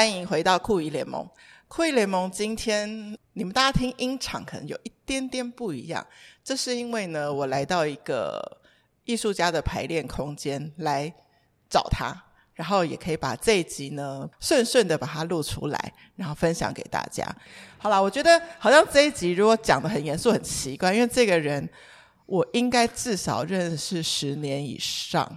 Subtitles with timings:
[0.00, 1.28] 欢迎回到酷姨联盟。
[1.68, 2.88] 酷姨联盟今天
[3.34, 6.06] 你们大家听音场可能有一点点不一样，
[6.42, 8.40] 这是因为呢，我来到一个
[9.04, 11.12] 艺术家的排练空间来
[11.68, 12.16] 找他，
[12.54, 17.22] 然后也可以把这一集呢顺顺的把它录出来，然后分享给大家。
[17.76, 21.68] 好啦，我觉得好像这一集如果讲的很严肃很奇怪，因为这个人
[22.24, 25.30] 我应该至少认识十年以上。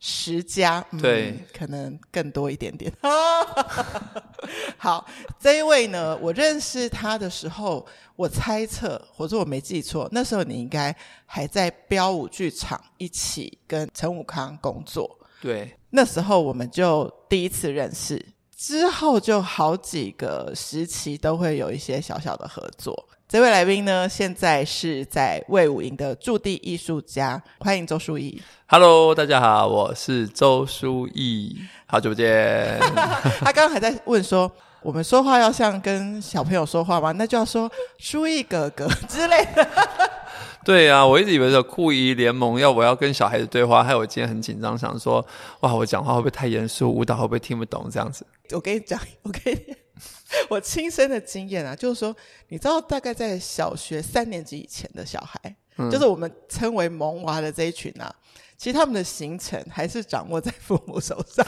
[0.00, 2.92] 十家，嗯、对，可能更多一点点。
[4.78, 5.04] 好，
[5.40, 7.84] 这一位呢，我认识他的时候，
[8.14, 10.94] 我猜测，或者我没记错，那时候你应该
[11.26, 15.18] 还在标舞剧场一起跟陈武康工作。
[15.40, 18.24] 对，那时候我们就第一次认识，
[18.56, 23.07] 之后就好几个时期都会有一些小小的合作。
[23.28, 28.40] 这位来宾呢，现在是在魏武营的驻地艺术家，欢迎周书毅。
[28.66, 32.78] Hello，大家好，我是周书毅，好久不见。
[33.44, 37.12] 他刚刚还在问说，我们说话要像跟小朋友说话吗？
[37.12, 39.68] 那就要说书毅哥哥之类的。
[40.64, 45.22] 对啊，我一直以为是酷姨联盟要我要跟小孩子对话，害我今天很紧张，想说
[45.60, 46.90] 哇，我讲话会不会太严肃？
[46.90, 47.90] 舞蹈会不会听不懂？
[47.90, 48.26] 这样子。
[48.52, 49.76] 我跟你讲，我跟你。
[50.50, 52.14] 我亲身的经验啊，就是说，
[52.48, 58.14] 你知道，大概在小学三年级以前的小孩，嗯、就是我们称为萌娃的这一群啊，
[58.58, 61.46] 其实他们的行程还是掌握在父母手上，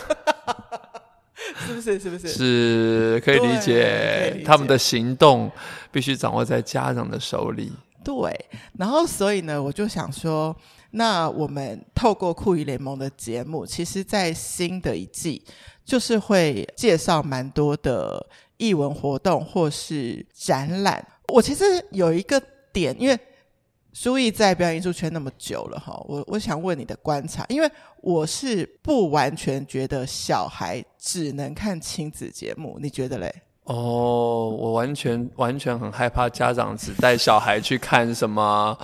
[1.67, 1.99] 是不是？
[1.99, 2.29] 是不是？
[2.29, 5.51] 是可以理解，理解他们的行动
[5.93, 7.71] 必须掌握在家长的手里。
[8.03, 8.35] 对，
[8.79, 10.57] 然后所以呢，我就想说，
[10.93, 15.45] 那我们透过酷鱼联盟的节目，其实，在新的一季，
[15.85, 18.27] 就是会介绍蛮多的。
[18.61, 22.41] 艺文活动或是展览，我其实有一个
[22.73, 23.19] 点，因为
[23.95, 27.71] 书毅在表演艺术圈那么久了哈，我我想问你的观察，因为
[28.03, 33.35] 我是不完全觉得小孩只能看亲子节目，你觉得嘞？
[33.65, 38.77] 哦，我完全完全很害怕家长只带小孩去看什么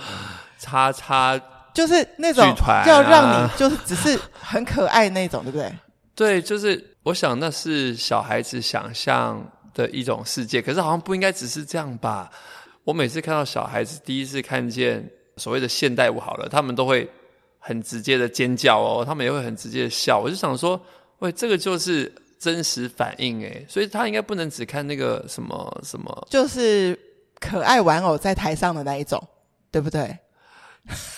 [0.57, 1.39] 叉叉，
[1.73, 2.43] 就是那种
[2.87, 5.71] 要让你就是只是很可爱那种，对不对？
[6.15, 9.39] 对，就是我想那是小孩子想象
[9.77, 12.31] 的一种世界，可是好像不应该只是这样吧？
[12.83, 17.07] 我每次看到小孩子第一次看见所谓的现代舞，好了，他们都会
[17.59, 20.17] 很直接的尖叫哦，他们也会很直接的笑。
[20.19, 20.81] 我就想说，
[21.19, 26.97] 喂，这个就是真实反应诶，所以他应该不能只看那个什么什么，就是
[27.39, 29.21] 可爱玩偶在台上的那一种，
[29.69, 30.17] 对不对？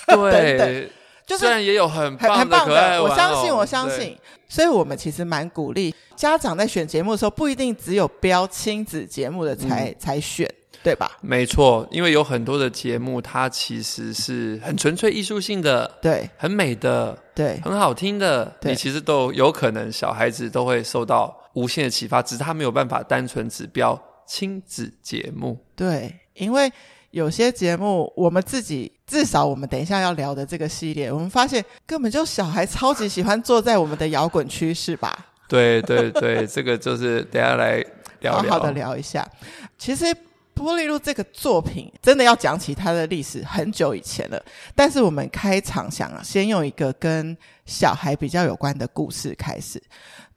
[0.07, 0.91] 对， 对
[1.25, 4.17] 就是虽然也有很棒的可爱玩偶，我相信，我相信。
[4.49, 10.51] 所以我们其实蛮鼓励家长在选节目的时候，不一定只有标亲子节目的才、嗯、才选，
[10.83, 11.17] 对吧？
[11.21, 25.57] 没错，因为有很多的节目，它其实是很纯粹艺术性的，对，很美的，对，很好听的，你其实都有可能小孩子都会受到无限的启发，只是他没有办法单纯只标亲子节目。
[25.75, 26.69] 对，因为。
[27.11, 35.25] 有些节目，我们自己至少我们等一下要聊的这个系列，我们发现根本就小孩超级喜欢坐在我们的摇滚区，是吧？
[35.47, 37.83] 对对对，这个就是等一下来
[38.19, 39.27] 聊聊，好好的聊一下。
[39.79, 40.05] 其实
[40.55, 44.39] 《玻璃路》这个作品真的要讲起它的历史很久以前了，
[44.75, 49.81] 但是我们开场想啊，先用一个跟小孩比较有关的故事开始。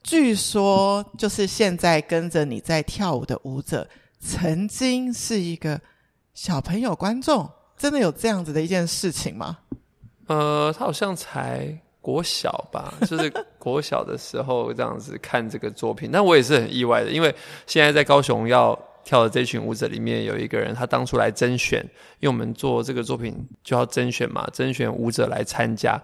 [0.03, 3.87] 据说就是现在跟着你在跳舞的舞者，
[4.19, 5.79] 曾经是一个。
[6.35, 7.47] 小朋友观众
[7.83, 9.59] 真的有这样子的一件事情吗？
[10.29, 13.29] 呃，他好像才国小吧， 就是
[13.59, 16.09] 国小的时候这样子看这个作品。
[16.13, 17.35] 但我也是很意外的，因为
[17.67, 21.81] 现在在高雄要跳的这群舞者里面有一个人，他当初来甄选，
[22.21, 26.01] 因为我们做这个作品就要甄选嘛，甄选舞者来参加。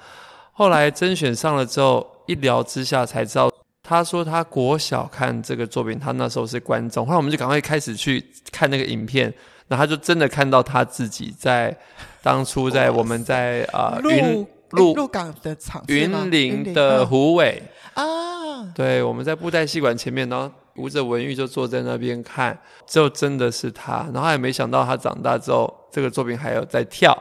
[0.50, 3.49] 后来甄选上了之后，一聊之下才知道，
[3.84, 7.07] 他说他国小看这个作品，他那时候是观众。
[7.07, 9.33] 后来我们就赶快开始去看那个影片。
[9.68, 11.76] 那他就真的看到他自己在
[12.22, 17.62] 当初在我们在啊云鹿鹿港的场云林的虎尾
[17.94, 27.16] 啊，对，我们在布袋戏馆前面，然后舞者文玉就坐在那边看，就真的是他，然后他也没想到他长大之后这个作品还有在跳，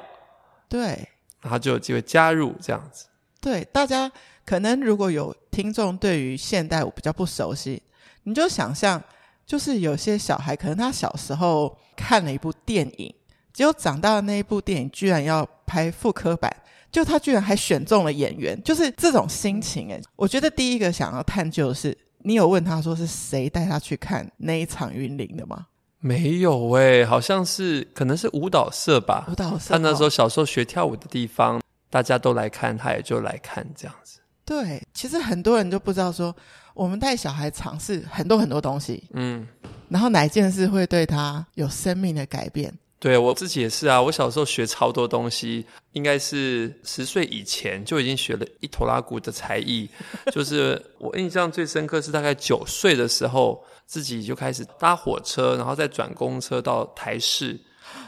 [0.67, 1.07] 对，
[1.41, 3.05] 然后就有机会加入这样子。
[3.39, 4.11] 对，大家
[4.45, 7.81] 可能如果有听众对于现代舞比较不熟悉，
[8.23, 9.01] 你就想象。
[9.47, 13.11] 就是有些小孩，可能他小时候看了一部电影，
[13.53, 16.53] 结果长大的那一部电影居然要拍复刻版，
[16.91, 25.67] 就他居然还选中了演员，就是这种心情诶，我觉得第一个想要探究的是，你有问他说是谁带他去看那一场云林的吗？
[25.99, 29.25] 没有诶，好像是可能是舞蹈社吧。
[29.31, 34.19] 舞蹈社，他那时候小时候学跳舞的地方，哦、大家都来看，他也就来看这样子。
[34.43, 36.35] 对，其实很多人都不知道说。
[36.77, 39.47] 我们带小孩尝试很多很多东西，嗯，
[39.89, 42.71] 然后哪一件事会对他有生命的改变？
[42.99, 49.89] 对，我自己也是啊，我小时候学超多东西，应该是十岁以前就已经学了一头拉骨的才艺。
[50.31, 57.59] 就是我印象最深刻是大概九岁的时候，自己就开始搭火车，然后再转公车到台市，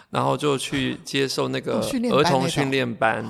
[0.10, 1.80] 然后就去接受那个
[2.12, 3.24] 儿童训练班，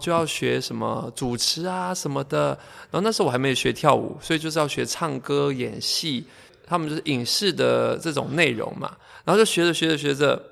[0.00, 2.48] 就要学什么主持啊什么的。
[2.90, 6.26] 然后那时候我还没有学跳舞，所以就是要学唱歌、演戏，
[6.66, 8.96] 他们就是影视的这种内容嘛。
[9.24, 10.42] 然后就学着学着学着。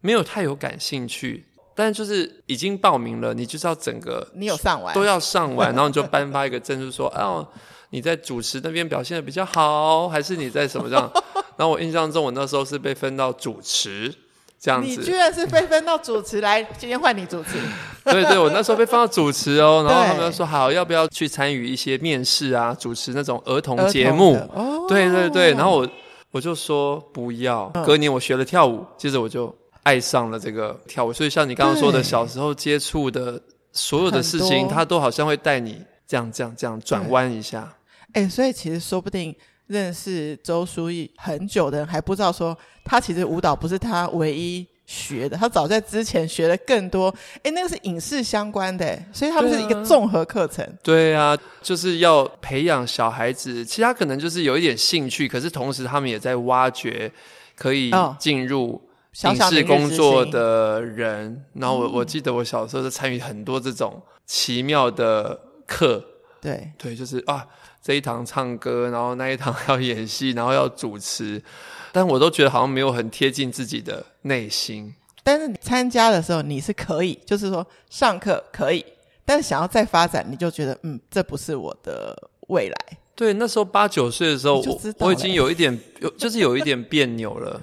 [0.00, 1.44] 没有太有感兴趣，
[1.74, 7.44] 但就是已经报名了，你就是要整个你有上完都要上完， 然后你就颁发一个证书说，哦，
[7.90, 11.10] 你在主持那边表现的比较好，还是你在什么这样？
[11.58, 14.14] 然后我印象中，我那时候是被分到主持
[14.60, 14.88] 这样子。
[14.88, 17.58] 你居然是被分到主持来，今天换你主持。
[18.04, 24.34] 对对，我那时候被分到主持哦， 然后他们就说好，要不要去参与一些面试啊，主持那种儿童节目？
[24.54, 25.88] 哦，对对对，然后我
[26.30, 27.68] 我就说不要。
[27.86, 29.54] 隔年我学了跳舞，接着我就。
[29.84, 33.40] 爱上了这个跳舞，所以像你刚刚说的，小时候接触的
[33.72, 37.72] 所有的事情，它都好像会带你这样、这样、这样转弯一下。
[38.12, 39.34] 哎、欸，所以其实说不定
[39.68, 47.08] 认识周书逸很久的人还不知道，说他其实舞蹈不是他唯一学的，他早在之前学了更多。
[47.36, 50.66] 哎、欸，那个是影视相关的，所以他们是一个综合课程。
[50.82, 57.12] 对啊，就是要培养小孩子，其实他可能就是有一点兴趣，可是同时他们也在挖掘
[57.54, 58.80] 可以进入、哦。
[59.24, 65.36] 影视工作的人，然后我我记得我小时候是参与很多这种奇妙的
[65.66, 66.04] 课，
[66.40, 67.46] 对对，就是啊
[67.82, 71.42] 这一堂唱歌，然后那一堂要演戏，然后要主持，
[71.92, 74.94] 但我都觉得好像没有很贴近自己的内心。
[75.22, 78.84] 但是你参加的时候你是可以，就是说上课可以，
[79.24, 82.16] 但是想要再发展，你就觉得嗯，这不是我的
[82.48, 82.76] 未来。
[83.14, 87.60] 对，那时候八九岁的时候，我我已经 有一点有，就是有一点别扭了。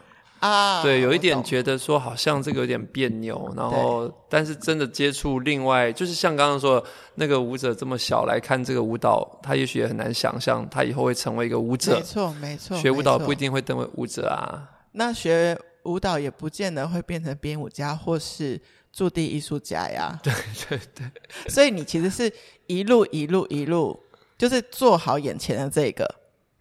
[0.50, 11.96] 啊，对，有一点觉得说好像这个有点别扭，然后但是真的接触另外，就是像刚刚说的那个舞者这么小来看这个舞蹈，他也许也很难想象他以后会成为一个舞者。
[11.96, 14.70] 没错，没错，学舞蹈不一定会成为舞者啊。
[14.92, 18.62] 那学舞蹈也不见得会变成编舞家或是
[18.92, 20.18] 驻地艺术家呀。
[20.24, 20.34] 对
[20.70, 22.32] 对对，所以你其实是
[22.68, 24.00] 一路一路一路，
[24.38, 26.08] 就是做好眼前的这个，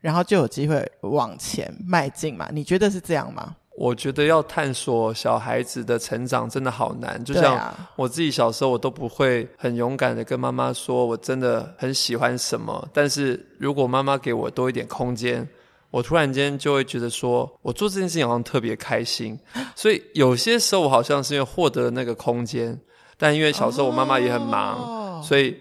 [0.00, 2.48] 然后就有机会往前迈进嘛？
[2.52, 3.56] 你觉得是这样吗？
[3.76, 12.88] 我觉得要探索小孩子的成长真的好难，就像我自己小时候，我都不会很勇敢的跟妈妈说我真的很喜欢什么。
[12.92, 15.46] 但是如果妈妈给我多一点空间，
[15.90, 19.38] 我突然间就会觉得说我做这件事情好像特别开心。
[19.74, 22.78] 所以有些时候我好像是因为获得了那个空间，
[23.18, 25.56] 但因为小时候我妈妈也很忙，所以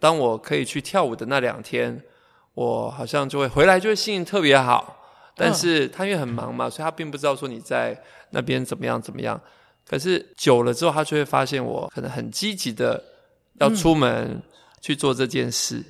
[0.00, 2.00] 当我可以去跳舞的那两天，
[2.54, 4.95] 我好像就会回来就会心情特别好。
[5.36, 7.96] 但是他因为很忙嘛，所以他并不知道说你在
[8.30, 9.40] 那边怎么样怎么样。
[9.86, 13.00] 可是久了之后，他就会发现我可能很积极的
[13.60, 14.42] 要出门
[14.80, 15.76] 去做这件事。
[15.76, 15.84] 嗯，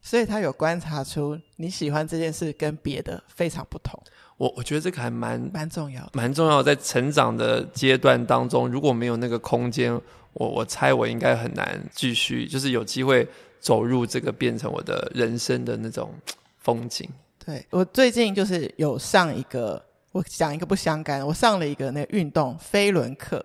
[0.00, 4.02] 所以他有观察出你喜欢这件事跟别的非常不同。
[4.38, 6.62] 我我觉得这个还蛮蛮重要的，蛮重要。
[6.62, 9.92] 在成长的阶段当中，如果没有那个空间，
[10.32, 13.28] 我我猜我应该很难继续，就是有机会
[13.60, 16.12] 走入这个变成我的人生的那种
[16.58, 17.08] 风景。
[17.44, 23.44] 对，我最近就是有上一个，我讲一个不相干，我上了一个那个运动飞轮课，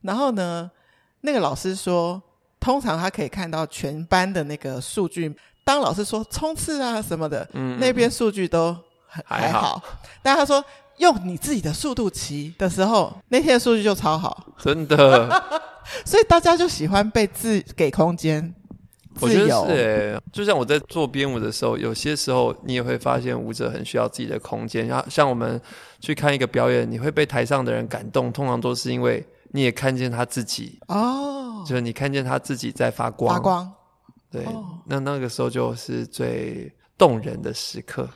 [0.00, 0.68] 然后呢，
[1.20, 2.20] 那个老师说，
[2.58, 5.32] 通常他可以看到全班的那个数据，
[5.64, 8.76] 当老师说冲刺啊什么的，嗯，那边数据都
[9.06, 9.82] 很还好，还好，
[10.20, 10.64] 但他说
[10.96, 15.62] 用你自己的速度骑的时候，那天的数据就超好，真的，
[16.04, 18.52] 所以大家就喜欢被自给空间。
[19.20, 24.86] 我觉得是诶、欸，就像我在做编舞的时候，有些时候你也会发现舞者很需要自己的空间。
[24.86, 25.60] 然后像我们
[26.00, 33.34] 去看一个表演，你会被台上的人感动，通常都是因为你也看见他自己哦，就是你看见他自己在发光。
[33.34, 33.72] 发光，
[34.30, 38.08] 对，哦、那那个时候就是最动人的时刻。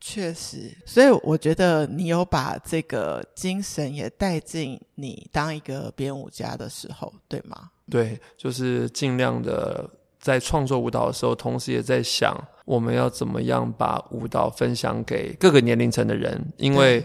[0.00, 7.70] 确实，所以我觉得你有把这个精神也带进你当一个编舞家的时候，对吗？
[7.90, 9.90] 对，就是尽量的。
[10.20, 17.02] 在创作舞蹈的时候，同时也在想我们要怎么样把舞蹈分享给各个年龄层的人，因为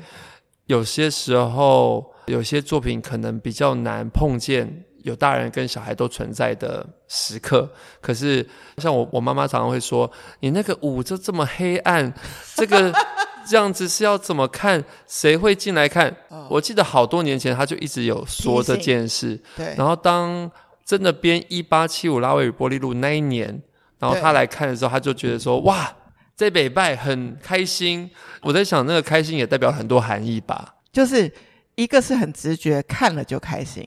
[0.66, 7.70] 有些时候有些作品可能比较难碰见有大人跟小孩都存在的时刻。
[8.02, 8.46] 可是
[8.78, 10.10] 像我，我妈妈常常会说
[10.42, 12.12] ：“你那个舞就这么黑暗，
[12.56, 12.92] 这个
[13.48, 14.84] 这样子是要怎么看？
[15.08, 16.14] 谁会进来看？”
[16.50, 19.40] 我记得好多年前他就一直有说这件事。
[19.56, 20.52] 对，然后当。
[20.86, 23.62] 真的编一八七五拉威尔波利路那一年，
[24.00, 25.96] 然后他来看的时候，他就觉得说：“哇，
[26.36, 28.10] 在北拜很开心。
[28.42, 30.76] 我在想，那个开心也代表很多含义吧？
[30.92, 31.32] 就是
[31.76, 33.84] 一个是很直觉，看了就开心；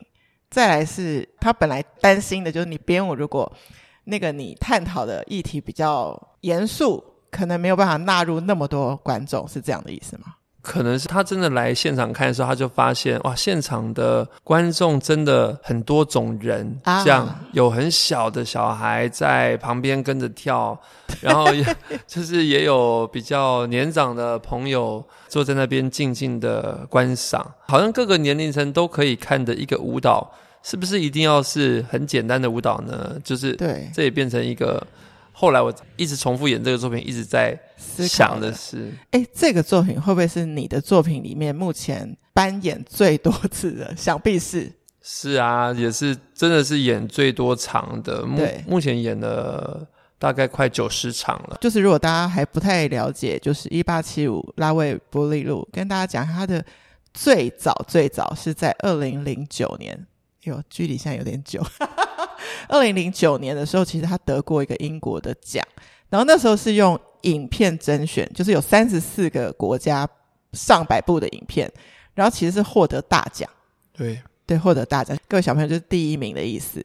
[0.48, 3.52] 再来是他本来担心的，就是你编舞如果
[4.04, 10.35] 那个你探讨的议题比较严肃，可能没有办法纳入那么多观众，是这样的意思吗？
[10.66, 20.76] 可能是他真的来现场看的时候，他就发现哇，现场的观众真的很多种人，这样、啊、有很小的小孩在旁边跟着跳，
[21.22, 21.64] 然后也
[22.08, 30.28] 就是也有比较年长的朋友坐在那边静静的观赏，好像各个年龄层都可以看的一个舞蹈，
[30.64, 33.16] 是不是一定要是很简单的舞蹈呢？
[33.22, 34.84] 就是对，这也变成一个。
[35.38, 43.94] 后来我一直重复演这个作品，一直在想的是，哎，这个作品会不会是你的作品里面目前扮演最多次的？
[43.98, 44.72] 想必是。
[45.02, 48.22] 是啊，也是，真的是演最多场的。
[48.34, 49.86] 对，目前演了
[50.18, 51.58] 大概快九十场了。
[51.60, 56.64] 就是如果大家还不太了解，就是一八七五拉维波利路，跟大家讲他的
[57.12, 60.06] 最早最早是在二零零九年，
[60.44, 61.62] 哟，距离现在有点久。
[62.68, 65.64] 二零零九年的时候，其实他得过一个英国的奖，
[66.08, 70.08] 然后那时候是用影片甄选，就是有三十四个国家
[70.52, 71.70] 上百部的影片，
[72.14, 73.48] 然后其实是获得大奖。
[73.92, 76.84] 对对，获得大奖，各位小朋友就是第一名的意思。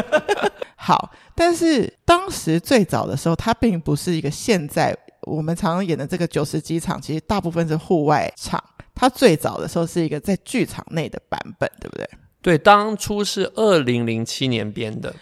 [0.76, 8.62] 好，但是当时最早的时候，它并不是一个现在我们常常演的这个九十机场，其实大部分是户外场。
[8.94, 12.06] 它最早的时候是一个在剧场内的版本，对不对？
[12.42, 15.14] 对，当初是二零零七年编的，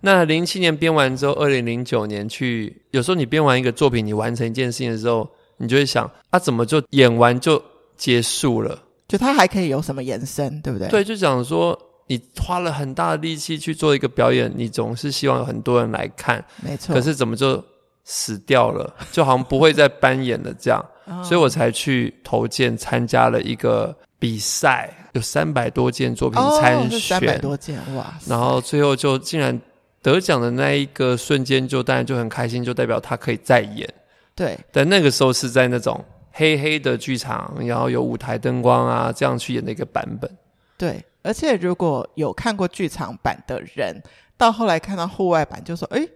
[0.00, 7.60] 那零七年编完之后，二零零九年去，有时候你编完一个作品，你完成一件事情的时候，你就会想，啊，怎么就演完就
[7.96, 8.78] 结束了？
[9.08, 10.86] 就它还可以有什么延伸，对不对？
[10.88, 11.78] 对，就讲说，
[12.08, 16.94] 你花了很大的力气去做一个表演，你总是希望有很多人来看，没错。
[16.94, 17.64] 可是怎么就
[18.04, 18.94] 死掉了？
[19.12, 20.84] 就好像不会再扮演了这样，
[21.24, 24.92] 所以我才去投件参加了一个比赛。
[25.16, 28.14] 有三百多件作品参选，三百多件哇！
[28.26, 29.58] 然后最后就竟然
[30.02, 33.88] 得奖的那一个瞬间，就当然就很开心，就代表他可以再演。
[34.34, 40.30] 对，但那个时候是在那种黑黑的剧场，然后有舞台灯光啊，这样去演的一个版本。
[40.78, 44.00] 对，而且如果有看过剧场版的人，
[44.36, 46.06] 到后来看到户外版，就说：“哎，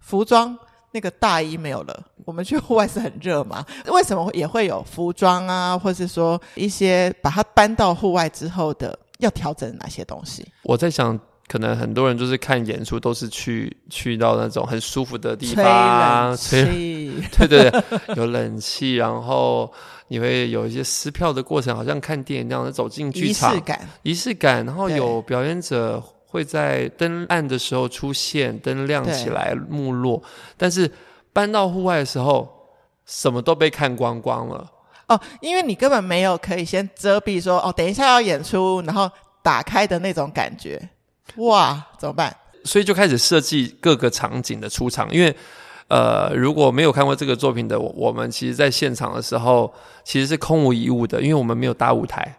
[0.00, 0.58] 服装。”
[0.90, 3.64] 那个大衣没有了，我们去户外是很热嘛？
[3.86, 10.46] 为什么也会有服装啊，或是说一些把它搬到户外之后的要调整哪些东西？
[10.62, 17.82] 我在想，可能很多人就是看演出都是去去到那种很舒服的地方，吹冷气， 对对对，
[18.16, 19.72] 有冷气，然后
[20.08, 26.02] 你会有一些撕票的过程，好像看电影那样的走进剧场，仪式感，仪式感，然后有表演者。
[26.30, 30.22] 会在灯暗的时候出现，灯亮起来，幕落。
[30.58, 30.86] 但是
[31.38, 32.48] 搬到户外的时候，
[33.06, 34.68] 什么都被看光光了。
[35.06, 39.08] 哦，因为你根本没有可以先遮蔽说，哦，等一下要演出，然后
[39.40, 40.82] 打开的那种感觉。
[41.36, 42.36] 哇，怎么办？
[42.64, 45.08] 所以就开始设计各个场景的出场。
[45.12, 45.32] 因为
[45.86, 52.36] 呃，如果没有看过这个作品的我，我们其实在现场的时候其实是空无一物的，因为我们没有搭舞台，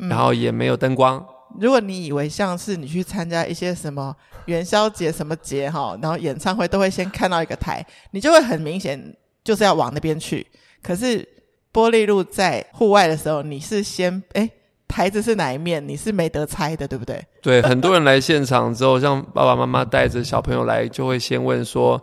[0.00, 1.24] 嗯、然后也没有灯光。
[1.60, 4.14] 如果你以为像是你去参加一些什么
[4.46, 10.46] 元宵节什么节哈，然后演唱会都会先看到一个台，你就会很明显就是要往那边去。
[10.82, 11.26] 可是
[11.72, 14.50] 玻璃路在户外的时候，你是先哎
[14.88, 17.24] 台子是哪一面，你是没得猜的，对不对？
[17.40, 22.02] 对，很多人来现场之后，像爸爸妈妈带着小朋友来，就会先问说：“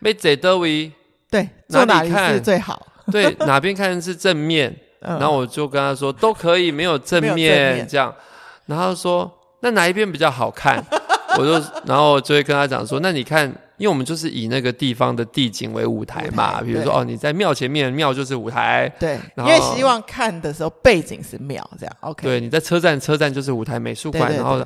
[0.00, 0.90] 没在德维？
[1.30, 2.86] 对，坐哪里看是最好？
[3.12, 8.12] 对，哪边看是正面？”嗯、然后我就跟他说：“都可以，没有正面，没有正面这样。”
[8.66, 10.84] 然后说，那哪一边比较好看？
[11.38, 11.52] 我就
[11.84, 13.52] 然后就会跟他讲说，那你看。
[13.78, 18.90] 因为我们就是以那个地方的地景为舞台嘛，比如说哦，你在庙前面，庙就是舞台。
[18.98, 21.94] 对，因为希望看的时候背景是庙这样。
[22.00, 22.26] OK。
[22.26, 24.56] 对，你在车站，车站就是舞台美术馆，然后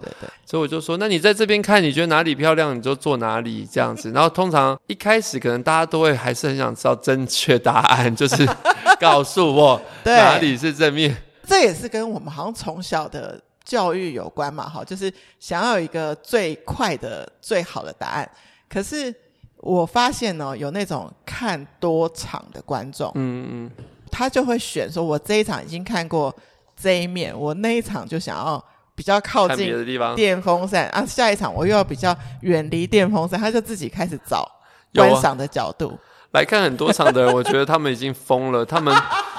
[0.47, 4.11] 所以我就说，那你在这边看，你觉得哪里漂亮，你就坐哪里这样子。
[4.15, 8.49] 然后通常一开始可能大家都会还是很想知道正确答案，就是
[9.01, 11.17] 告诉我哪里是正面。
[11.49, 18.29] 这也是跟我们好像从小的教育有关嘛，哈，就是想要有一个最快的、最好的答案。
[18.69, 19.15] 可是
[19.59, 23.71] 我发现呢、哦，有那种看多场的观众，嗯嗯，
[24.11, 26.35] 他就会选说，我这一场已经看过
[26.75, 28.61] 这一面，我那一场就想要
[28.97, 29.73] 比较靠近
[30.17, 34.51] 电风扇啊，下一场我又要比较远离电风扇，他就自己开始找
[34.93, 35.99] 观赏的角度、啊、
[36.33, 38.93] 来看很多场的人， 我觉得他们已经疯了，他们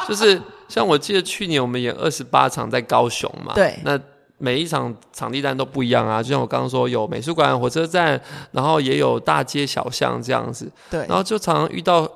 [0.08, 4.00] 就是像我记得去年我们演二十八场在高雄嘛，对，那。
[4.42, 8.20] 每一场场地站都不一样啊，就像我刚刚说，有美术馆、火车站，
[8.52, 10.72] 然后也有大街小巷这样子。
[10.90, 11.02] 对。
[11.08, 12.10] 然后就常常遇到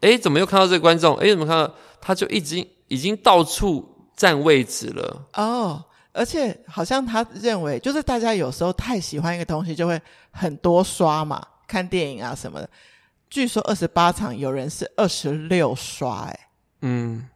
[0.00, 1.16] 哎，怎么又看到这个观众？
[1.16, 5.26] 哎，怎么看到他就已经已经到处占位置了？
[5.34, 12.68] 哦，而且好像他认为，就是大家有时候太喜欢一个东西，就会很多刷嘛，看电影啊什么的。
[13.30, 16.40] 据说二十八场有人是二十六刷，哎，
[16.82, 17.28] 嗯，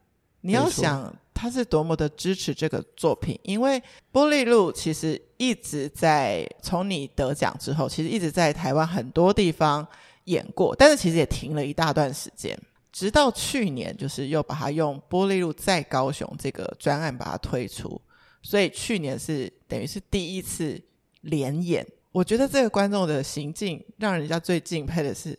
[0.43, 3.79] 你要想他是多么的支持这个作品，因为
[4.11, 9.87] 玻璃路其实一直在从你得奖之后，其实一直在台湾很多地方
[10.25, 12.59] 演过，但是其实也停了一大段时间，
[12.91, 18.01] 直到去年就是又把它用玻璃路在高雄这个专案把它推出，
[18.43, 20.83] 所以去年是等于是第一次
[21.21, 21.87] 连演。
[22.13, 25.39] 我觉得这个观众的行径让人家最敬佩的是。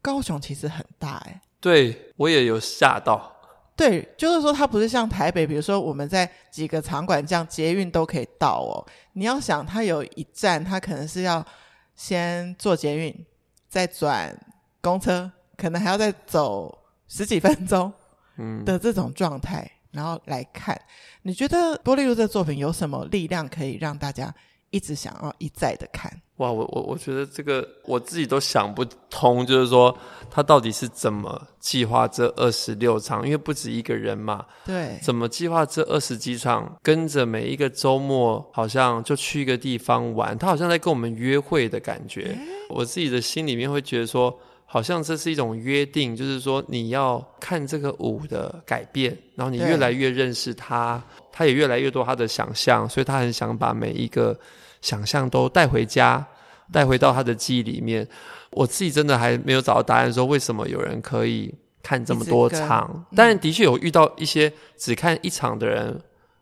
[0.00, 3.36] 高雄其实很大哎，对，我也有吓到。
[3.78, 8.84] 对，就是说它不是像台北，比如说我们在几个场馆这样捷运都可以到哦。
[9.12, 11.46] 你要想，它有一站，它可能是要
[11.94, 13.26] 先坐捷运，
[13.68, 14.36] 再转
[14.80, 17.92] 公车，可能还要再走十几分钟，
[18.36, 20.76] 嗯的这种状态，嗯、然后来看。
[21.22, 24.34] 你觉得玻璃路这个作品有什么力量可以让大家
[24.70, 26.10] 一直想要一再的看？
[26.36, 29.96] 哇，我我我觉得这个我自己都想不通，就是说
[30.30, 33.24] 他到底是怎么计划这二十六场？
[33.24, 36.78] 因为不止一个人嘛，对，怎么计划这二十几场？
[36.80, 42.22] 跟着每一个周末，好像就去一个地方玩，他好像在跟我们约会的感觉。
[42.22, 54.36] 诶我自己的心里面会觉得说，好像这是一种约定，就是说你要看这个舞的改变，然后你越来越认识他，对他也越来越多他的想象，所以他很想把每一个。
[54.80, 56.24] 想象都带回家，
[56.72, 58.06] 带回到他的记忆里面。
[58.50, 61.52] 我自己真的还没有找到答案，说为什么有人可以
[61.82, 63.04] 看这么多场？
[63.16, 66.00] 但的确有遇到一些只看一场的人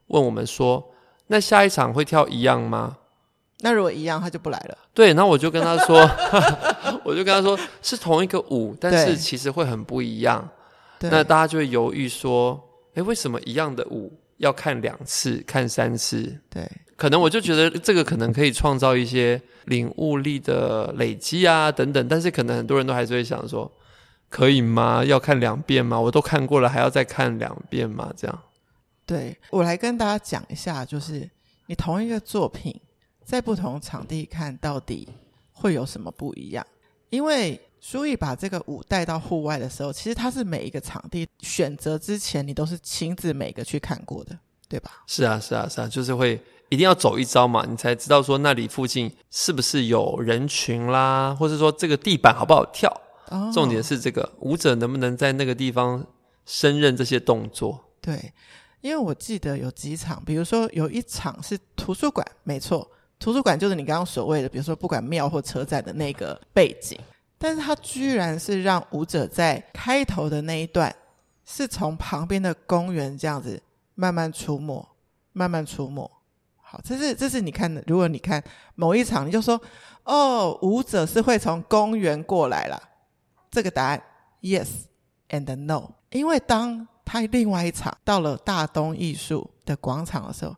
[0.08, 0.86] 问我们说
[1.28, 2.98] ：“那下一场会跳一样吗？”
[3.60, 4.76] 那如果一样，他就不来了。
[4.92, 5.98] 对，然后我就跟他说，
[7.02, 10.46] 我就跟他说是同一个舞，但是其实会很不一样。
[11.00, 12.62] 那大家就会犹豫说
[12.96, 16.68] ：“诶，为什么一样的舞要看两次、看三次？”对。
[16.96, 22.08] 可能我就觉得这个可能可以创造一些领悟力的累积啊，等等。
[22.08, 23.70] 但是可能很多人都还是会想说，
[24.30, 25.04] 可以吗？
[25.04, 26.00] 要看两遍吗？
[26.00, 28.10] 我都看过了，还要再看两遍吗？
[28.16, 28.42] 这样。
[29.04, 31.28] 对，我来跟大家讲一下，就是
[31.66, 32.74] 你同一个作品
[33.22, 35.06] 在不同场地看到底
[35.52, 36.66] 会有什么不一样？
[37.10, 44.36] 因为书毅把这个舞带到户外的时候，其实它是每一个场地选择之前，你都是亲自每个去看过的，
[44.68, 45.04] 对吧？
[45.06, 46.42] 是啊，是啊，是啊，就是会。
[46.68, 52.92] 一定要走一遭嘛，你才知道说那里附近是不是有人群啦，或者说这个地板好不好跳。
[53.28, 56.04] 哦，重点是这个舞者能不能在那个地方
[56.44, 57.80] 胜任这些动作。
[58.00, 58.32] 对，
[58.80, 66.98] 因为我记得有几场，比如说有一场是图书馆，没错，图书馆就是你刚刚所谓的，比如说不管庙或车站的那个背景，
[67.38, 70.94] 但是他居然是让舞者在开头的那一段，
[71.44, 73.62] 是从旁边的公园这样子
[73.94, 74.86] 慢慢出没，
[75.32, 76.10] 慢慢出没。
[76.60, 77.82] 好，这是这是你看的。
[77.86, 78.42] 如果你看
[78.74, 79.60] 某一场，你就说
[80.04, 82.82] 哦，舞者是会从公园过来了。
[83.50, 84.02] 这个答案
[84.40, 84.66] yes
[85.28, 90.56] and no，因为当他另外一场到了大东艺术的广场的时候，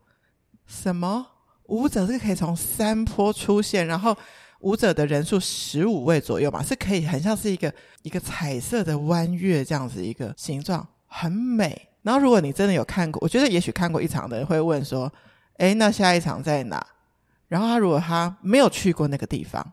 [0.67, 1.27] 什么
[1.65, 4.17] 舞者是可以从山坡出现，然后
[4.61, 11.89] 舞者的人数十五位左右嘛，是可以很像是一个一个彩色的弯月这样子一个形状，很美。
[12.03, 15.13] 然后如果你真的有看过，我觉得也许看过一场的人会问说。
[15.59, 16.87] 哎，那下一场在哪？
[17.49, 19.73] 然后他如果他没有去过那个地方，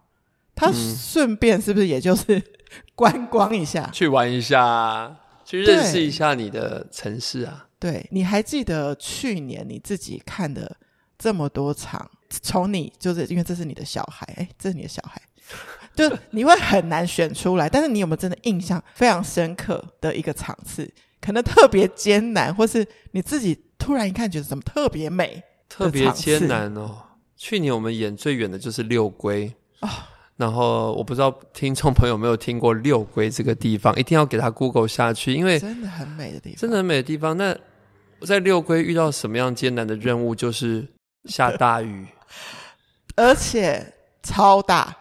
[0.56, 2.41] 他顺便是不是也就是
[2.95, 7.67] 观光一下，去玩一下，去认识一下你的城市啊？
[7.78, 10.76] 对，你还记得去年你自己看的
[11.19, 12.10] 这么多场，
[12.41, 15.21] 从你就是因为这是你的小孩，哎，这是你的小孩，
[15.95, 17.69] 就你会很难选出来。
[17.69, 20.91] 但是你有没有真的印象非常深刻的一个场次？
[21.21, 25.41] 可能特别艰难，或是你自己突然一看觉得怎么特别美？
[25.67, 26.98] 特别艰难哦！
[27.36, 29.91] 去年我们演最远的就是六龟啊，哦、
[30.38, 37.36] 然后我不知道听众朋友有没有听过六龟这个地方，一定要给他 Google 下去，因为真的很美的地方，真的很美的地方。
[37.36, 37.58] 那
[38.21, 40.36] 在六龟遇到什么样艰难的任务？
[40.36, 40.88] 就是
[41.26, 42.06] 下大雨，
[43.15, 44.95] 而且超大，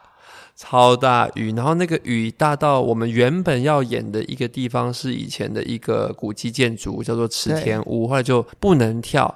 [0.57, 1.53] 超大雨。
[1.55, 9.35] 然后那个雨大到我们原本要演的一个地方是以前的一个古迹建筑，叫做池田屋，后来就不能跳。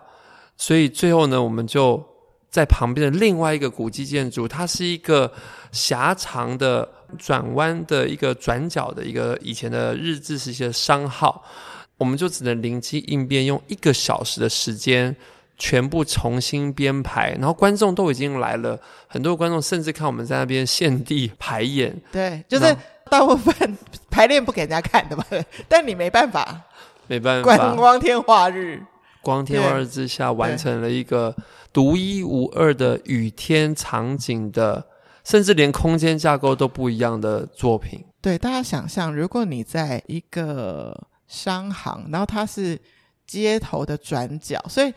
[0.57, 2.03] 所以最后呢，我们就
[2.51, 5.31] 在旁边的另外一个古迹建筑，它是一个
[5.71, 6.89] 狭长的
[7.19, 11.45] 转弯的一个转角的一个以前的日治时期的商号，
[11.97, 15.15] 我们就只能灵机应变，用一个小时的时间
[15.59, 22.77] 全部重新编排，然后观众都已经来了，很多观众甚至看我们在那边现地排演，对，就是
[23.11, 23.77] 大部分
[24.09, 25.25] 排练不给人家看的嘛，
[25.69, 26.63] 但你没办法，
[27.09, 28.81] 没办法，光光天化日，
[29.21, 31.35] 光天化日之下完成了一个
[31.73, 34.87] 独一无二的雨天场景的，
[35.25, 38.05] 甚至连空间架构都不一样的作品。
[38.21, 42.79] 对，大家想象，如果你在一个商行，然后它是
[43.27, 44.93] 街头的转角，所以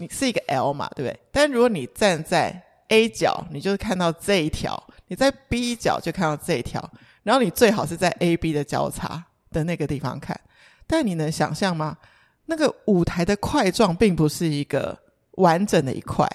[0.00, 1.20] 你是一个 L 嘛，对不对？
[1.30, 4.74] 但如果你站在 A 角，你就是看到这一条；
[5.08, 6.90] 你在 B 角就看到这一条。
[7.22, 10.40] 然后你最好是在 A、B 的交叉的那个地方看。
[10.86, 11.98] 但你能想象吗？
[12.46, 14.98] 那个舞台的块状并不是一个
[15.32, 16.26] 完整的一块，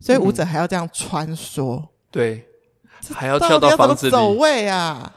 [0.00, 1.76] 所以舞者还要这样穿梭。
[1.76, 2.48] 嗯、对，
[3.12, 5.12] 还要跳到房子里走位啊！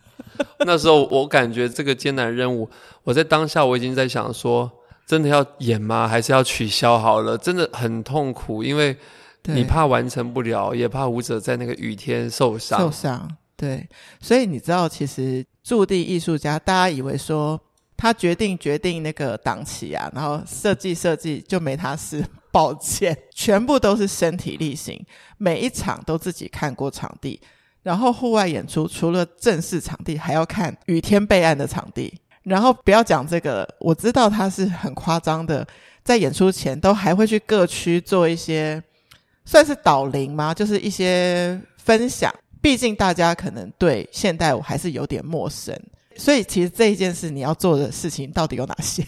[0.60, 2.68] 那时候我感觉这个艰难任务，
[3.04, 4.72] 我在当下我已经在想说，
[5.08, 6.06] 真的要演吗？
[6.06, 7.38] 还是要取消好了？
[7.38, 8.94] 真的很痛苦，因为
[9.44, 12.78] 你怕完成不了，也怕舞者在那个雨天受伤。
[12.78, 13.88] 受伤，对。
[14.20, 17.58] 所以你知道，其实驻地艺术家，大家以为说
[17.96, 22.22] 他决定决定那个档期啊，然后设计设计就没他事。
[22.50, 25.02] 抱歉，全部都是身体力行，
[25.36, 27.40] 每一场都自己看过场地。
[27.82, 32.12] 然后户外演出除了正式场地，还要看雨天备案的场地。
[32.48, 35.66] 然后不要讲这个，我知道他是很夸张的，
[36.02, 38.82] 在演出前都还会去各区做一些
[39.44, 40.54] 算是导聆吗？
[40.54, 42.34] 就是一些分享。
[42.60, 45.78] 毕竟大家可能对现代舞还是有点陌生，
[46.16, 49.04] 所以其实这一件事你要做的事情到底有哪些？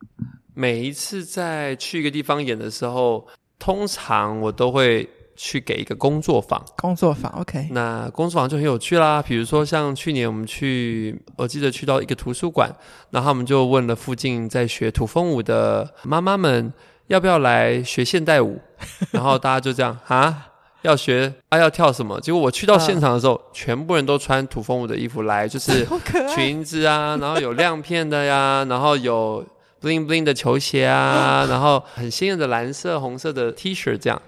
[0.54, 3.26] 每一次在去一个地方演的时候，
[3.58, 5.08] 通常我都会。
[5.36, 7.68] 去给一个工作坊，工作坊，OK。
[7.70, 9.22] 那工作坊就很有趣啦。
[9.22, 12.70] 比如说，像去年我们去，我记得去到一个图书馆，
[13.10, 16.72] 然后他们就问了附近在学土风舞的妈妈们，
[17.08, 18.60] 要不要来学现代舞？
[19.12, 20.46] 然后大家就这样啊，
[20.82, 22.20] 要学啊，要跳什么？
[22.20, 25.86] 结果我去到现场的时候，呃、全部人都穿土风舞的衣服来，就是
[26.34, 29.44] 裙子啊，然后有亮片的呀， 然后有
[29.80, 34.20] bling bling 的球鞋啊，然后很鲜艳的蓝色、红色的 T 恤这样。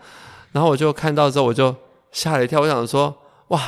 [0.57, 1.77] 然后我就看到之后，我就
[2.11, 2.63] 吓了一跳。
[2.63, 3.15] 我想说，
[3.49, 3.61] 哇，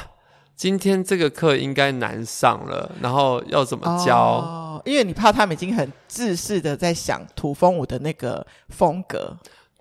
[0.57, 2.91] 今天这个课应该难上了。
[3.03, 4.17] 然后要怎么教？
[4.17, 9.37] 哦，因为你怕他们已经很自式的在想土风舞的那个风格。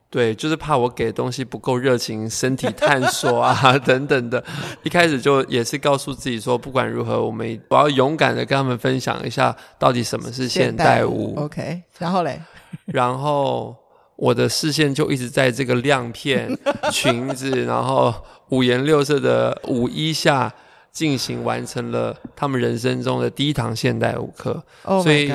[0.09, 4.43] 对，就是怕我给的东西不够热情，身体探索啊 等等的。
[4.83, 11.33] 一开始就也是告诉自己说，不管如何，我们我要勇敢的跟他们分享一下，到底什么是现代舞。
[11.35, 12.41] 代舞 OK，然后嘞，
[12.87, 13.73] 然后。
[14.17, 16.49] 我的视线就一直在这个亮片
[16.91, 18.13] 裙子，然后
[18.49, 20.51] 五颜六色的舞衣下
[20.91, 24.63] 进行，完成了他们人生中的第一堂现代舞课。
[24.81, 25.31] Oh 所以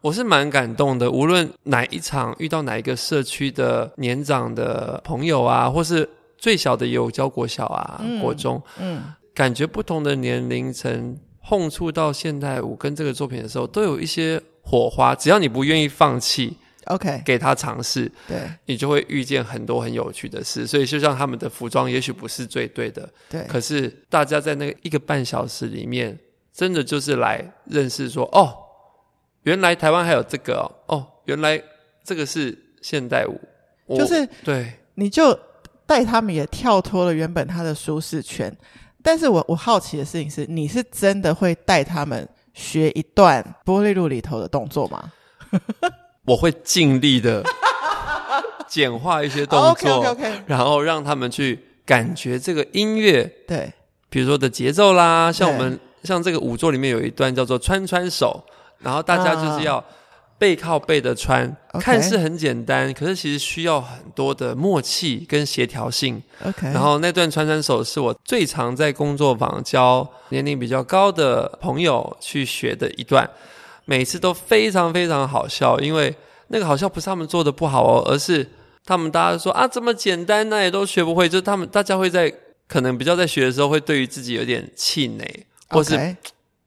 [0.00, 1.10] 我是蛮感动的。
[1.10, 6.08] 无论哪一场遇到哪一个社区的年长的朋友啊，或是
[6.38, 9.02] 最小的也有教国小啊、嗯、国中，嗯，
[9.34, 15.12] 感觉不同的年龄层碰触到现代舞跟这个作品的时候，都有一些火花。
[15.12, 16.56] 只要你不愿意放弃。
[16.86, 20.66] OK，给他尝试，对，你就会遇见很多很有趣的事。
[20.66, 23.42] 所以，就像他们的服装，也许不是最对的，对。
[23.44, 26.18] 可是，大家在那个一个半小时里面，
[26.52, 28.52] 真的就是来认识说，哦，
[29.44, 31.62] 原来台湾还有这个哦，哦，原来
[32.02, 35.38] 这个是现代舞，就是对，你就
[35.86, 38.54] 带他们也跳脱了原本他的舒适圈。
[39.04, 45.12] 但是我我好奇的事情是，你是真的会带他们学一段玻璃路里头的动作吗？
[46.26, 47.42] 我会尽力的
[48.68, 53.72] 简化一些动作，OK OK OK，然后让他们去感觉这个音乐，对，
[54.08, 58.44] 比如说的节奏啦，像我们像这个舞作里面有一段叫做穿穿手，
[58.78, 59.84] 然后大家就是要
[60.38, 66.22] 背靠背的穿，啊、看似很简单，可是其实需要很多的默契跟协调性。
[66.44, 73.28] OK，然后那段穿穿手是我最常在工作坊教年龄比较高的朋友去学的一段。
[73.84, 76.14] 每次都非常非常好笑，因为
[76.48, 78.48] 那个好笑不是他们做的不好哦，而是
[78.84, 81.28] 他们大家说啊，这么简单，那也都学不会。
[81.28, 82.32] 就是他们大家会在
[82.68, 86.16] 可能比较在学的时候，会对于自己有点气馁，或是 Okay.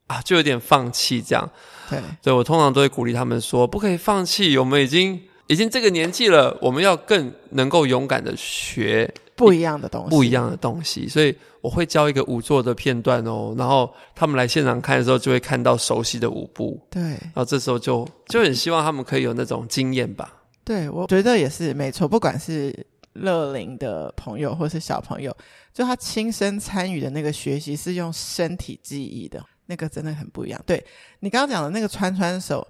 [0.06, 1.50] 啊，就有点放弃这样。
[1.90, 11.06] 对，所以我通常都会鼓励他们说，不可以放弃，我们已经已经这个年纪了，我们要更能够勇敢的学不一样的东西，不一样的东西。
[11.08, 11.36] 所以。
[11.62, 16.80] 我会教一个舞作的片段哦，然后他们来现场看的时候，就会看到熟悉的舞步。
[16.88, 20.32] 对，然后这时候就就很希望他们可以有那种经验吧。
[20.64, 25.36] 对，我觉得也是没错，不管是乐龄的朋友或是小朋友，
[25.74, 30.62] 就他亲身参与的那个学习是用身体记忆的，那个真的很不一样。
[30.64, 30.80] 对，
[31.18, 32.64] 你刚刚讲的那个穿穿手，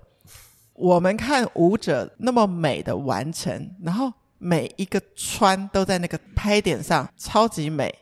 [0.72, 7.94] 我们看舞者那么美的完成，然后每一个穿都在那个拍点上超级美。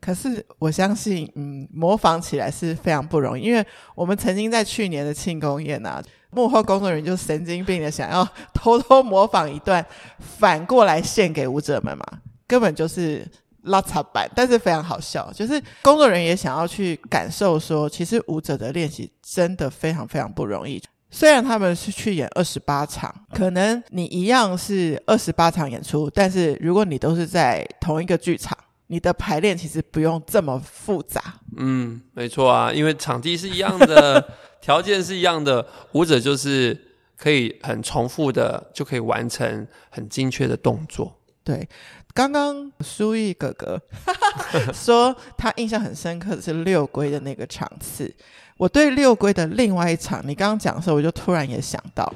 [0.00, 3.64] 可是我相信，嗯，模仿起来是非常不容易，因为
[3.94, 9.84] 我们曾经在去年的庆功宴啊，幕后工作人员就神经病的想要偷偷模仿一段，
[10.18, 12.04] 反过来献给舞者们嘛，
[12.48, 13.24] 根本就是
[13.62, 20.82] 拉差版，但是非常好笑，就是工作人员也想要去感受说，其实舞者的练习真的非常非常不容易。
[21.12, 28.58] 虽然他们是去演二十八场，可能你一样是二十八场演出，但是如果你都是在同一个剧场。
[28.88, 31.40] 你的排练其实不用这么复杂。
[31.56, 34.22] 嗯，没错啊，因为场地是一样的，
[34.60, 36.78] 条件是一样的，舞者就是
[37.16, 41.18] 可以很重复的就可以完成很精确的动作。
[41.42, 41.66] 对，
[42.12, 43.80] 刚刚苏毅哥哥
[44.74, 48.14] 说他印象很深刻的是六龟的那个场次。
[48.62, 52.14] 我对六龟的另外一场，你刚刚讲的时候，我就突然也想到，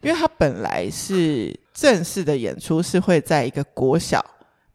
[0.00, 4.20] 因为他本来是正式的演出是会在一个国小。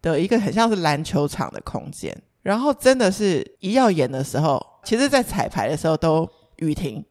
[0.01, 6.25] 的一个很像是篮球场的空间，然后真的是一要演的时候，其实在彩排的时候都
[6.59, 7.03] 雨停，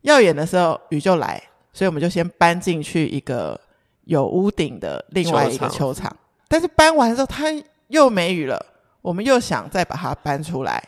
[0.00, 1.38] 要演的时候雨就来，
[1.70, 3.60] 所以我们就先搬进去一个
[4.04, 5.92] 有屋顶的另外一个球场。
[5.92, 6.16] 球场。
[6.48, 7.48] 但是搬完之后，它
[7.88, 8.64] 又没雨了，
[9.02, 10.82] 我们又想再把它搬出来，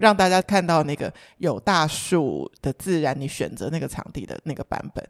[0.00, 5.06] 让大家看到那个有大树的自然，你选择那个场地的那个版本。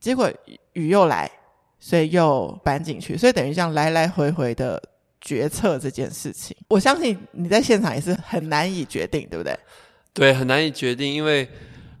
[0.00, 0.32] 结果
[0.72, 1.30] 雨又来，
[1.78, 4.82] 所以又搬进去，所以等于这样来来回回的。
[5.24, 9.56] 决策这件事情，我相信你在现场也是很难以决定，对不对？
[10.12, 11.48] 对，很难以决定，因为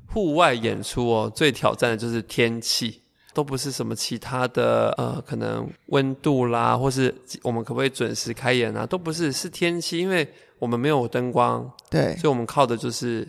[0.08, 3.01] 户外演出哦，最挑战的就是天气，
[3.34, 10.26] 都不是什么其他的呃，可能温度啦，或是我们可不可以准时开演啊，都不是，是天气，因为
[10.58, 13.26] 我们没有灯光，对，所以我们靠的就是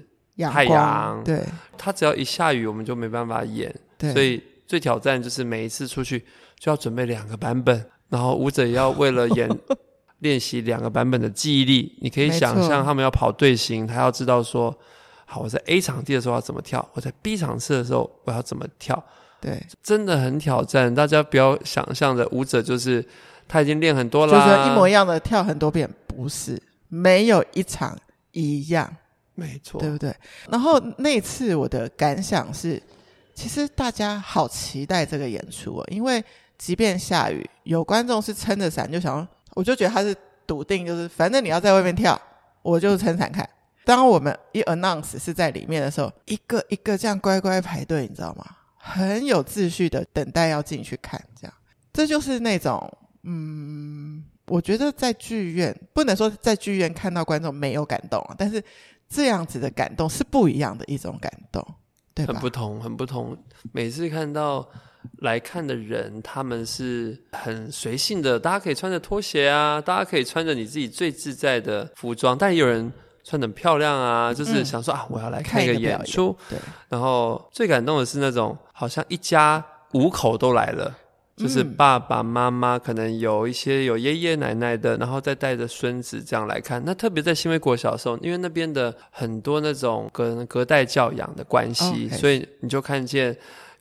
[0.52, 1.44] 太阳，对，
[1.78, 6.26] 它只要一下雨，我们就没办法演，对，所以最挑战就是每一次出去
[6.60, 7.86] 就要准备两个版本。
[8.10, 9.50] 然后舞者也要为了演
[10.20, 14.72] 练习两个版本的记忆力，你可以想象他们要跑队形，他要知道说，
[15.26, 19.04] 好，我在 A 场地的时候要怎么跳，我在 B 场次的时候我要怎么跳，
[19.44, 20.94] 对，真的很挑战。
[20.96, 23.06] 大家不要想象的舞者就是
[23.48, 27.98] 他已经练很多了，就是一模一样的跳很多遍，不是，没有一场
[28.32, 28.90] 一样，
[29.36, 30.16] 没错，对不对？
[30.50, 32.82] 然后那次我的感想是，
[33.36, 36.24] 其实大家好期待这个演出哦，因为。
[36.56, 40.16] 即便下雨，有观众是撑着伞，就想，我就觉得他是
[40.48, 42.18] 笃定，就是反正你要在外面跳，
[42.62, 43.50] 我就撑伞看。
[43.84, 48.46] 当我们一 announce 是在里面的时候，一个一个这样乖乖排队，你知道吗？
[48.86, 51.54] 很有秩序的等待要进去看，这样，
[51.93, 58.62] 这就是那种，嗯，我觉得在剧院不能说在剧院看到观众没有感动啊，但是
[59.08, 61.65] 这样子的感动是不一样的一种感动，
[62.13, 62.34] 对吧？
[62.34, 63.38] 很不同，很不同。
[63.72, 64.69] 每次看到。
[65.17, 72.89] 来看的人，他们是很随性的，大家可以穿着拖鞋啊，大家可以穿着你自己最自在的服装，但也有人
[73.24, 76.36] 穿的很漂亮啊，就是想说、嗯、啊，我要来看一个演出。
[76.50, 76.60] 对，
[76.90, 80.96] 然后最感动的是那种，好像一家五口都来了，
[81.36, 86.82] 就是爸爸妈妈，可能有一些有爷爷奶奶的，然后再带着孙子这样来看。
[86.86, 93.36] 那特别在新威国小的时候，因为那边的很多那种隔隔代教养的关系.所以你就看见。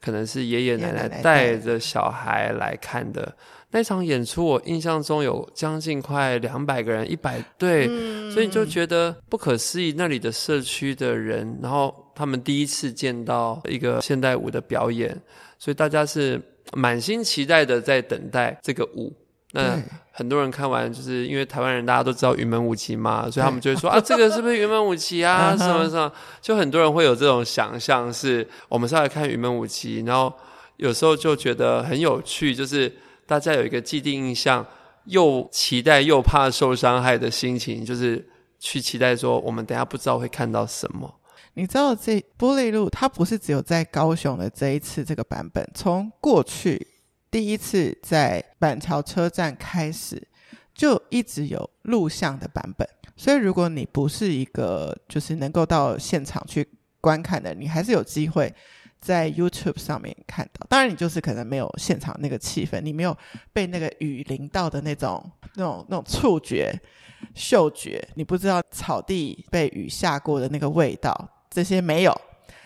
[0.05, 3.33] 可能是爷爷奶奶带着小孩来看的
[3.73, 7.87] 那场演出，我印象中有将近快两百个人，一百对，
[8.31, 9.95] 所以你就觉得不可思议。
[9.97, 15.19] 那里的社区的人，然后他们第一次见到一个现代舞的表演，
[15.59, 16.41] 所以大家是
[16.75, 19.13] 满心期待的在等待这个舞。
[19.55, 19.79] 那
[20.11, 25.57] 很多人看完，就是因为台湾人大家都知道云门舞集嘛，所以他们就会说啊，这个是不是云门舞集啊？
[25.57, 26.13] 什么什么？
[26.41, 30.31] 就很多人会有这种想象，是我们是来看云门舞集，然后
[30.77, 32.91] 有时候就觉得很有趣，就是
[33.27, 34.67] 大家有一个既定印象，
[35.05, 41.21] 又期待又怕受伤害的心情，就是去期待说我们等下不知道会看到什么。
[41.55, 46.87] 你知道这玻璃路，它不是只有在高雄的这一次这个版本，从过去。
[47.31, 50.29] 第一次在板桥车站开始，
[50.75, 56.69] 就一直有录像的版本，所以如果你不是一个就是能够到现场去
[57.01, 58.55] 观看的，你还是有机会
[59.03, 60.67] 在 YouTube 上面看到。
[60.71, 63.15] 当然，你就是可能没有现场那个气氛，你没有
[63.53, 65.23] 被那个雨淋到的那种、
[65.57, 66.73] 那种、那种触觉、
[67.35, 72.21] 嗅觉，你不知道草地被雨下过的那个味道，这些没有。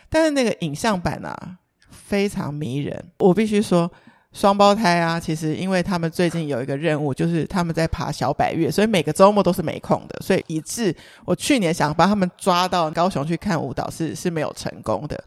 [0.08, 1.56] 但是那个影像版啊，
[1.90, 3.90] 非常迷人，我必须说。
[4.32, 10.94] 双胞胎啊，其实因为他们最近有一个任务，就是他们在爬小百岳，所以每个周末都是没空的，所以以致
[11.24, 15.24] 我去年想把他们抓到高雄去看舞蹈是是没有成功的。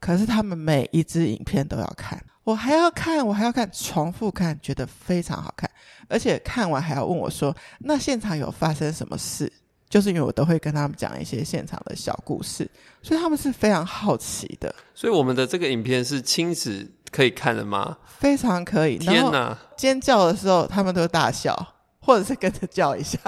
[0.00, 5.70] 可是他们每一支影片都要看，我还要看，我还要看，重复看，觉得非常好看，
[6.08, 9.52] 而且看完还要问我说：“那现场有发生什么事？”
[9.90, 12.70] 就是因为我都会跟他们讲一些现场的小故事，
[13.02, 14.72] 所以他们是非常好奇的。
[14.94, 17.98] 所以我们的这个影片是亲子可以看的吗？
[18.06, 18.96] 非常可以。
[18.98, 19.58] 天哪！
[19.76, 23.18] 尖叫的时候他们都大笑，或者是跟着叫一下。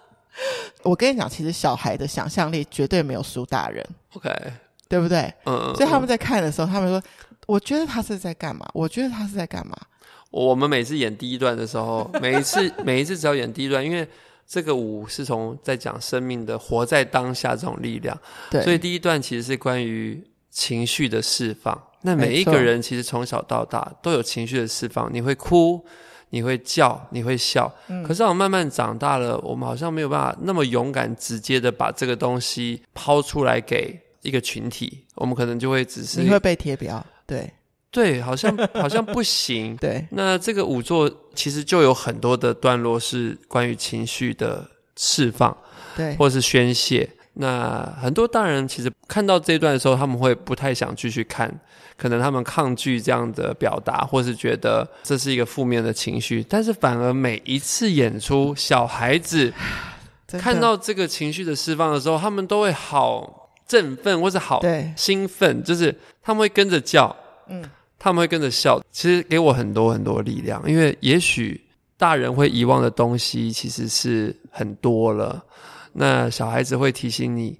[0.84, 3.82] 我跟你讲，其实小孩的想象力绝对没有输大人。
[4.12, 4.30] OK，
[4.88, 5.32] 对不对？
[5.44, 5.74] 嗯嗯。
[5.74, 7.02] 所以他们在看的时候，他们说
[7.46, 8.68] ：“我觉得他是在干嘛？
[8.74, 9.76] 我觉得他是在干嘛？”
[10.30, 14.06] 我们每次演第一段的时候， 每一次每一次只要演第一段，因为
[14.46, 18.16] 这个舞是从在讲生命的活在当下这种力量，
[18.50, 21.80] 对，所以第一段其实是关于情绪的释放。
[22.02, 25.84] 那每一个人其实从小到大都有情绪的释放，你会哭，
[26.30, 27.72] 你会叫，你会笑。
[27.88, 37.50] 嗯，可是我慢慢长大了，我们好像没有办法那么勇敢、直接的把这个东西抛出来给一个群体，我们可能就会只是你会被贴标，对。
[37.88, 39.74] 对，好像好像不行。
[39.80, 45.56] 对，那这个五座其实就有很多的段落是关于情绪的释放，
[45.96, 47.08] 对，或是宣泄。
[47.32, 51.50] 那很多大人其实看到这一段的时候，他们会不太想继续看，
[51.96, 56.44] 可能他们抗拒这样的表达，或是觉得这是一个负面的情绪。
[56.46, 59.50] 但是反而每一次演出，小孩子
[60.38, 64.62] 看到这个情绪的释放的时候，他们都会好振奋，或是好
[64.96, 67.14] 兴奋，就是他们会跟着叫，
[67.48, 67.64] 嗯。
[67.98, 70.62] 他们会跟着笑，其实给我很多很多力量。
[70.70, 71.58] 因为也许
[71.96, 75.42] 大人会遗忘的东西其实是很多了，
[75.94, 77.58] 那小孩子会提醒你，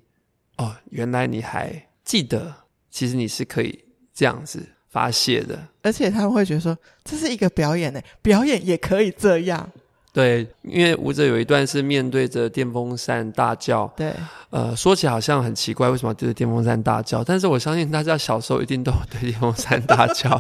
[0.59, 1.73] 哦，原来你还
[2.05, 2.55] 记得，
[2.91, 3.83] 其实你是可以
[4.15, 5.59] 这样子发泄的。
[5.83, 9.69] 而且他们会觉得说，这是一个表演呢，表演也可以这样。
[10.17, 13.87] 对，因为舞者有一段是面对着电风扇大叫。
[13.95, 14.15] 对，
[14.49, 17.23] 呃，说起好像很奇怪，为什么要对着电风扇大叫？
[17.23, 20.31] 但是我相信大家小时候一定都有对电风扇大叫，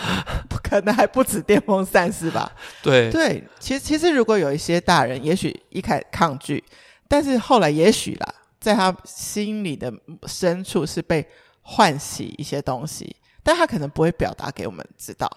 [0.48, 2.50] 不可能还不止电风扇是吧？
[2.82, 6.64] 对对，其实其实如果有一些大人，也许一开始抗拒，
[7.06, 9.92] 但是后来也许啦，在他心里的
[10.26, 11.22] 深处是被
[11.60, 15.30] 唤醒一些东西，但他可能不会表达给我们知道。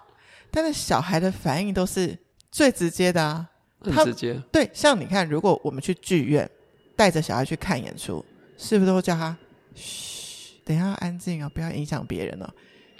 [0.49, 2.17] 但是小孩的反应都是
[2.49, 3.45] 最直接的啊。
[3.81, 6.49] 很直接，对，像你看，如果我们去剧院
[6.95, 8.23] 带着小孩去看演出，
[8.57, 9.35] 是不是都会叫他
[9.73, 12.49] 嘘，等一下要安静哦，不要影响别人哦。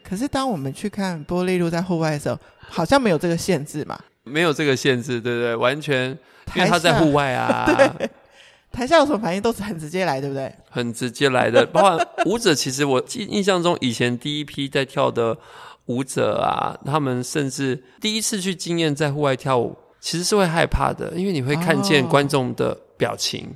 [0.02, 4.00] 可是当我们去看玻璃露在户外的时候，好像没有这个限制嘛？
[4.24, 5.56] 没有这个限制，对不对？
[5.56, 6.18] 完全，
[6.56, 7.66] 因为他在户外啊。
[7.76, 8.10] 对，
[8.72, 10.54] 台下有什么反应都是很直接来，对不对？
[10.70, 15.38] 很直接来的，包括舞者，其实我记印象中以前第一批在跳的
[15.88, 19.76] 舞者啊，他们甚至第一次去经验在户外跳舞。
[20.02, 23.56] 其实是会害怕的，因为你会看见观众的表情、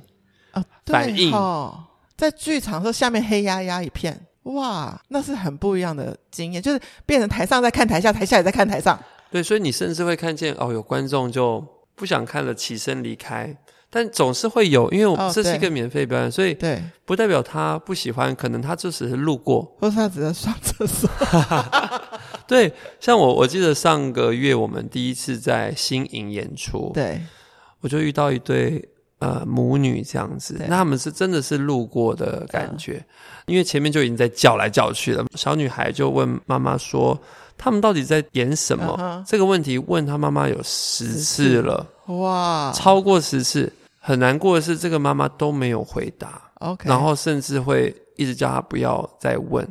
[0.52, 1.32] 哦、反应。
[1.32, 1.84] 哦，
[2.16, 8.98] 在剧场的时候，下面黑压压一片，哇，那是很不一样的经验，就是变成台上在看台下，台下也在看台上。
[9.30, 13.56] 对，所以你甚至会看见哦，有观众就不想看了，起身离开。
[13.90, 21.08] 但总是会有，因为我这是一个免费表演，哦、所以对，不代表他不喜欢，可能他就只是路过，或是他只是上厕所。
[22.54, 27.20] 对，像我，我记得上个月我们第一次在新营演出，对，
[27.80, 28.88] 我就遇到一对
[29.18, 33.06] 呃母女这样子，那他们是真的是路过的感觉，嗯、
[33.46, 37.20] 因为前面就已经在叫来叫去了，小女孩就问妈妈说，
[37.58, 38.96] 他们到底在演什么？
[39.00, 43.72] 嗯、这个问题问她妈妈有十次了，哇，超过十次。
[43.98, 49.66] 很难过的是，这个妈妈都没有回答，OK，然后甚至会一直叫她不要再问，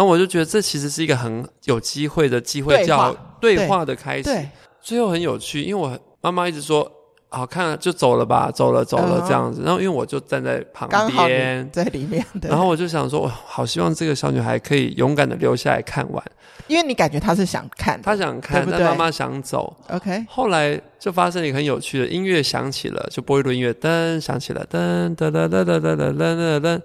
[0.00, 4.48] 然后我就觉得这其实是一个很有机会的机会，叫对话的开始，对，
[4.80, 6.90] 最后很有趣，因为我妈妈一直说。
[7.32, 9.62] 好看，就走了吧，走了，走了，这样子。
[9.62, 10.88] 然后，因为我就站在旁
[11.24, 12.48] 边，在里面的。
[12.48, 16.24] 然后我就想说，我好希望这个小女孩可以勇敢的留下来看完，
[16.66, 19.76] 因为你感觉她是想看，她想看，但妈妈想走。
[19.90, 20.26] OK。
[20.28, 26.80] 后来就发生了一个很有趣的音乐响起了，就播一轮音乐，噔响起了，噔噔噔噔噔噔噔噔噔，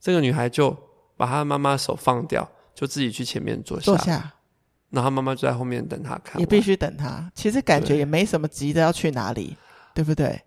[0.00, 0.74] 这个女孩就
[1.16, 3.84] 把他妈妈手放掉，就自己去前面坐下。
[3.84, 4.32] 坐下。
[4.90, 6.40] 然后妈妈就在后面等他看。
[6.40, 7.30] 也必须等他。
[7.34, 9.56] 其实感觉也没什么急的要去哪里。
[9.94, 10.42] 对不对？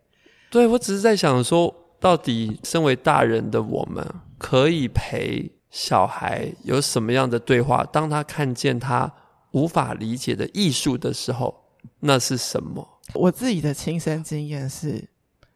[0.51, 4.05] 对，我只是在想说，到底身为大人的我们，
[4.37, 7.81] 可以陪小孩有什么样的对话？
[7.85, 9.09] 当他看见他
[9.51, 11.57] 无法理解的艺术的时候，
[12.01, 12.85] 那是什么？
[13.13, 15.01] 我自己的亲身经验是，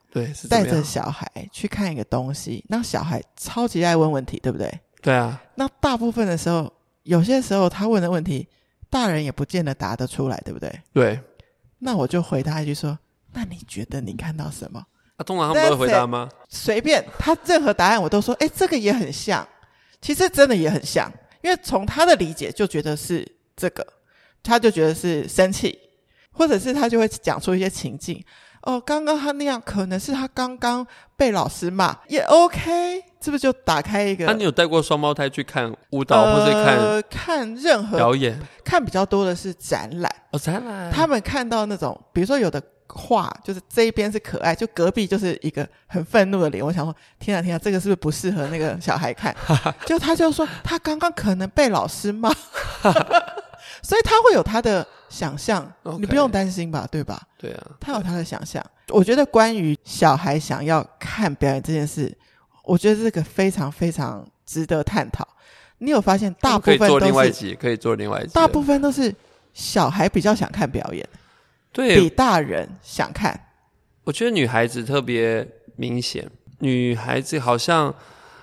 [0.09, 4.71] 对，是带着小孩去看一个东西，那小孩超级爱问问题，对不对？
[5.01, 5.41] 对啊。
[5.55, 6.71] 那大部分的时候，
[7.03, 8.47] 有些时候他问的问题，
[8.89, 10.81] 大人也不见得答得出来，对不对？
[10.93, 11.19] 对。
[11.79, 12.97] 那我就回答一句说。
[13.33, 14.85] 那你觉得你看到什么？
[15.15, 16.27] 啊，通常他们不会回答吗？
[16.49, 19.47] 随便，他任何答案我都说，哎，这个也很像，
[20.01, 21.09] 其实真的也很像，
[21.41, 23.25] 因为从他的理解就觉得是
[23.55, 23.87] 这个，
[24.43, 25.79] 他就觉得是生气，
[26.33, 28.21] 或者是他就会讲出一些情境，
[28.63, 30.85] 哦，刚刚他那样可能是他刚刚
[31.15, 34.25] 被老师骂，也 OK，是不是就打开一个？
[34.25, 38.39] 那、啊、你有带过双胞胎去看舞蹈，呃、或者看看任何表演？
[38.63, 40.91] 看比较多的是展览哦，展览。
[40.91, 46.65] 他们看到那种，比如说有的画，就是这一边是可爱，就隔壁就是一个很愤怒的脸。
[46.65, 49.35] 我想说，天啊天啊，这个是不是不适合那个小孩看？
[49.85, 52.31] 就他就说，他刚刚可能被老师骂。
[53.83, 57.21] 所以他会有他的想象你不用担心吧，对吧？
[57.37, 58.63] 对啊，他有他的想象。
[58.89, 62.15] 我觉得关于小孩想要看表演这件事，
[62.63, 65.27] 我觉得这个非常非常值得探讨。
[65.77, 68.33] 你有发现，大部分都是可以做另外一集，可以做另外一集。
[68.33, 69.13] 大部分都是
[69.53, 71.07] 小孩比较想看表演，
[71.71, 73.39] 对，比大人想看。
[74.03, 77.93] 我觉得女孩子特别明显，女孩子好像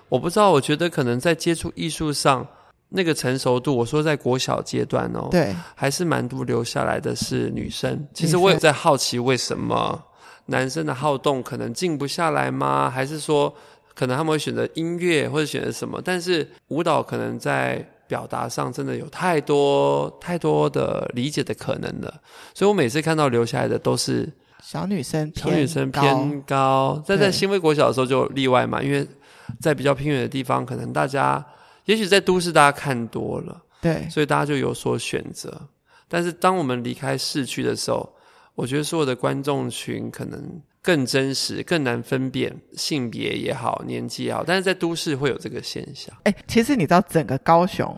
[0.08, 2.46] 我不知道，我觉得可能在接触艺术上。
[2.90, 8.08] 那个成熟度，我说在国小阶段哦，对，还是蛮多留下来的是女生。
[8.14, 10.02] 其实我也在好奇，为什么
[10.46, 12.88] 男生的好动可能静不下来吗？
[12.88, 13.54] 还是说，
[13.98, 16.00] 可能他们会选择音乐或者选择什么？
[16.04, 22.14] 但是舞蹈可能在表达上真的有太多太多的理解的可能了。
[22.54, 24.32] 所以我每次看到留下来的都是
[24.62, 27.02] 小女生，小女生偏高。
[27.04, 29.04] 但在新威国小的时候就例外嘛，因为
[29.60, 31.44] 在比较偏远的地方，可能大家。
[31.86, 35.50] 也许在都市，大家看多了，对，所以大家就有所选择。
[36.06, 38.14] 但是当我们离开市区的时候，
[38.54, 44.42] 我觉得所有的观众群可能更真实，更难分辨性别也好，年纪也好。
[44.42, 46.16] 但是在都市会有这个现象。
[46.24, 47.94] 哎，其实你知道，整个高雄，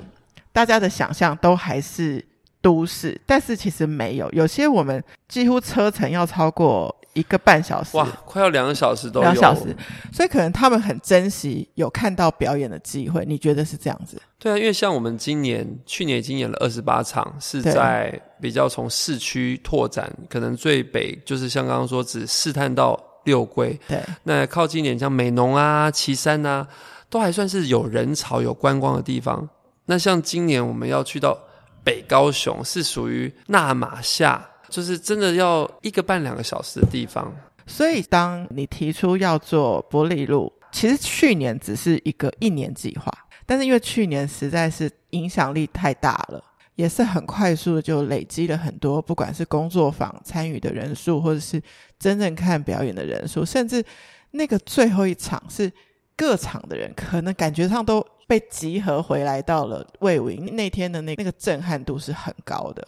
[0.53, 2.24] 大家的想象都还是
[2.61, 6.99] 都市，但是其实没有，有些我们几乎车程要超过。
[7.13, 9.25] 一个半小时，哇，快要两个小时都有。
[9.25, 9.75] 两小时，
[10.13, 13.25] 所以可能他们很珍惜有看到表演的机会。
[13.27, 14.21] 你觉得是这样子？
[14.39, 23.79] 对啊，因为像我们今年、去年已经演了二十八场，是在比较从市区拓展，可能最北就是像刚刚说，只试探到六龟。
[23.89, 26.67] 对，那靠近点像美浓啊、旗山啊，
[27.09, 29.49] 都还算是有人潮、有观光的地方。
[29.87, 31.37] 那像今年我们要去到
[31.83, 34.47] 北高雄，是属于那玛夏。
[34.71, 37.31] 就是真的要一个半两个小时的地方，
[37.66, 43.12] 所以当你提出要做伯利路，其实去年只是一个一年计划，
[43.45, 46.43] 但是因为去年实在是影响力太大了，
[46.77, 51.61] 也是很快速的就累积了很多，不管是工作坊参与的人数，或者是
[51.99, 53.85] 真正看表演的人数，甚至
[54.31, 55.71] 那个最后一场是
[56.16, 62.87] 各场的人可能感觉上都被集合回来到了魏武营那天的那那个震撼度是很高的。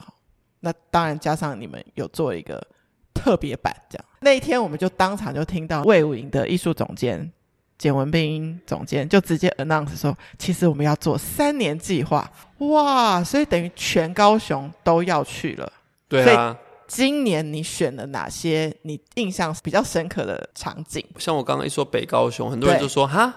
[0.63, 2.65] 那当然，加上你们有做一个
[3.13, 7.31] 特别版，这样那一天我们就当场就听到魏武营的艺术总监
[7.77, 13.25] 简文斌总监就直接 announce 说，其实我们要做三年计划，哇！
[13.25, 15.73] 所以等于全高雄都要去了。
[16.09, 16.57] 对啊。
[16.87, 21.05] 今年你选了哪些你印象比较深刻的场景？
[21.19, 23.35] 像我刚刚一说北高雄，很多人就说哈，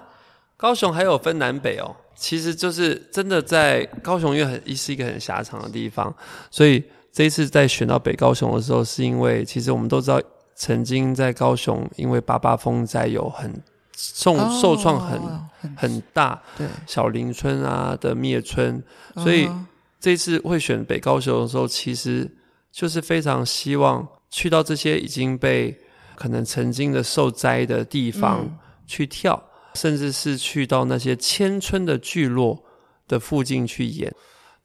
[0.56, 1.96] 高雄还有分南北哦。
[2.14, 6.14] 其实就是真的在高雄，因为很是一个很狭长的地方，
[6.52, 6.84] 所以。
[7.16, 10.20] 这一次在选到北高雄的时候，是因为其实我们都知道，
[10.54, 13.50] 曾经在高雄因为八八风灾有很
[13.96, 15.18] 受受创很
[15.74, 16.66] 很大，对。
[16.86, 19.48] 小林村啊的灭村，所以
[19.98, 22.30] 这次会选北高雄的时候，其实
[22.70, 25.74] 就是非常希望去到这些已经被
[26.16, 28.46] 可能曾经的受灾的地方
[28.86, 29.42] 去跳，
[29.72, 32.62] 甚至是去到那些千村的聚落
[33.08, 34.14] 的附近去演，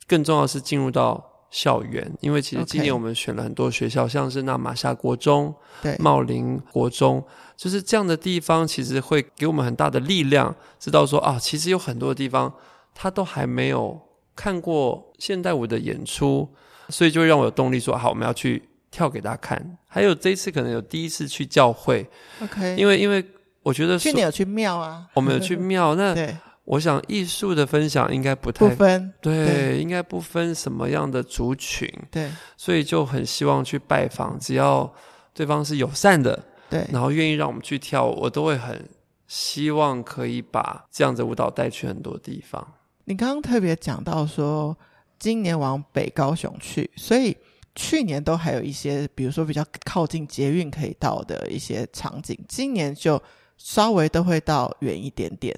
[0.06, 1.31] 更重要的是进入到。
[1.52, 7.24] 校园，因为其实今年我们选了很多学校.像是那马夏国中、对茂林国中，
[7.58, 12.52] 就是这样的地方，其实会给我们很大的力量，知道说啊，其实有很多地方
[12.95, 13.99] 他都还没有
[14.34, 16.49] 看过现代舞的演出，
[16.88, 19.78] 所以就会让我有动力说好，我们要去跳给大家看。
[19.88, 22.10] 还有这一次可能有第一次去教会
[22.41, 23.24] ，OK，因为因为
[23.62, 26.34] 我觉得去年有去庙啊，我们有去庙，那 对。
[26.64, 34.91] 我想艺术的分享应该不太不分，对，对，应该不分什么样的族群，对，所以就很希望去拜访，只要
[35.34, 38.88] 对方是友善的，对，然后愿意让我们去跳舞，我都会很
[39.28, 42.66] 希望可以把这样的舞蹈带去很多地方。
[43.05, 44.78] 你刚刚特别讲到说，
[45.18, 47.36] 今年往北高雄去，所以
[47.74, 53.22] 去年都还有一些，比如说比较靠近捷运可以到的一些场景，今年就
[53.57, 55.57] 稍微都会到远一点点。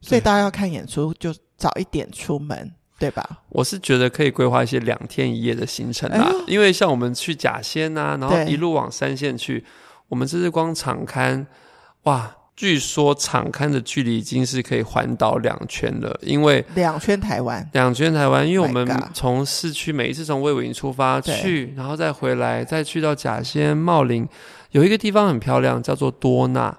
[0.00, 3.42] 所以大家要看演出，就早一点出门，对吧？
[3.50, 9.64] 我是觉得可以规划一些两天一夜的行程啦，哎、因为像我们去甲仙啊，然后一路往三线去，
[10.08, 11.46] 我们这是光场勘，
[12.04, 12.36] 哇！
[12.56, 24.28] 据说场勘的距离已经是可以环岛两圈了，因为两圈台湾，两圈台湾，因为我们从市区每一次从魏武营出发去，然后再回来，再去到甲仙茂林。
[24.72, 26.76] 有一个地方很漂亮，叫做多纳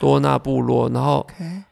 [0.00, 0.88] 多纳部落。
[0.94, 1.62] 然后，Okay.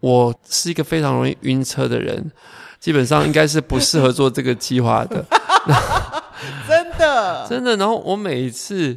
[0.00, 2.30] 我是一个非常容易晕车的人，
[2.78, 5.24] 基本上应该是不适合做这个计划的。
[6.66, 7.76] 真的， 真的。
[7.76, 8.96] 然后我每一次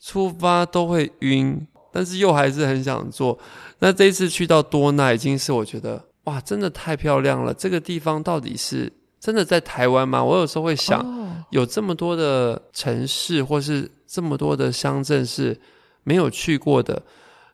[0.00, 3.38] 出发都会晕，但是又还是很想做。
[3.80, 7.52] 那这一次去到多纳，已经是我觉得哇，真的太漂亮了。
[7.52, 10.22] 这个地方到底是真的在台湾吗？
[10.22, 11.28] 我有时候会想，oh.
[11.50, 15.58] 有这么多的城市，或是这么多的乡镇是
[16.04, 17.02] 没有去过的，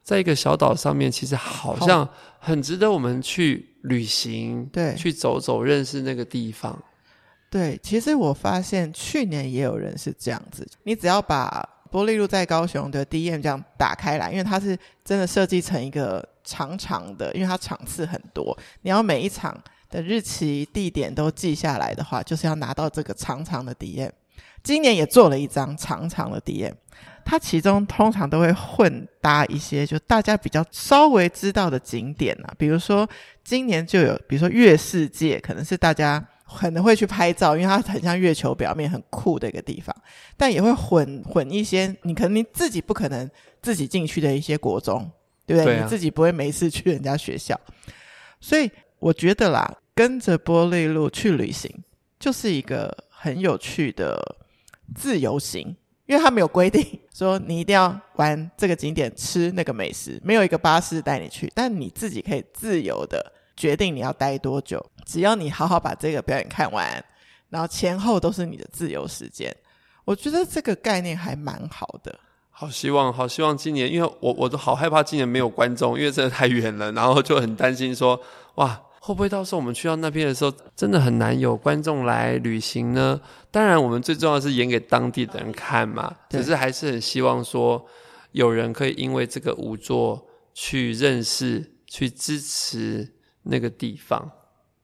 [0.02, 2.06] 在一个小岛上面，其实好像
[2.40, 6.82] 很值得我们去旅行，对，去走走，认识那个地方。
[7.50, 19.60] 对，其实我发现去年也有人是这样子，你只要把玻璃路在高雄的 DM 这样打开来，因为它是真的设计成一个长长的，因为它场次很多，你要每一场
[19.90, 24.10] 的日期、地点都记下来的话，就是要拿到这个长长的 DM。
[24.62, 26.72] 今年也做了一张长长的 DM，
[27.30, 33.08] 它其中通常都会混搭一些就大家比较稍微知道的景点啊，比如说
[33.44, 36.26] 今年就有，比如说月世界，可能是大家。
[36.52, 39.94] 可能会去拍照，因为它很像月球表面很酷的一个地方，
[40.36, 43.30] 但也会混混一些你可能你自己不可能
[43.62, 45.08] 自己进去的一些国中，
[45.46, 45.74] 对不对？
[45.74, 45.84] 对啊。
[45.84, 47.56] 你自己不会没事去人家学校，
[48.40, 48.68] 所以
[48.98, 51.72] 我觉得啦，跟着玻璃路去旅行
[52.18, 54.20] 就是一个很有趣的
[54.92, 55.76] 自由行，
[56.10, 56.84] 因为他没有规定
[57.14, 63.32] 说你一定要玩这个景点吃那个美食，没有一个巴士带你去，但你自己可以自由的。
[63.56, 67.04] 决定你要待多久，只要你好好把这个表演看完，
[67.50, 69.54] 然后前后都是你的自由时间。
[70.04, 72.18] 我觉得这个概念还蛮好的。
[72.50, 78.20] 好希望，好希望今年，因为我我都好害怕今年没有观众，因为真的太远了，然后就很担心说，
[78.56, 83.20] 哇，会不会到时候我们去到那边的时候，真的很难有观众来旅行呢？
[83.50, 86.14] 当然，我们最重要的是演给当地的人看嘛。
[86.28, 87.84] 只是还是很希望说，
[88.30, 93.16] 有人可以因为这个舞作去认识、去支持。
[93.42, 94.30] 那个地方，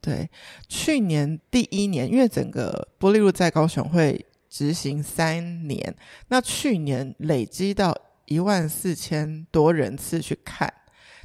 [0.00, 0.30] 对，
[0.66, 5.94] 去年第一年，因为整个玻璃路在高雄会执行三年，
[6.28, 7.94] 那去年累积到
[8.24, 10.72] 一万四千多人次去看，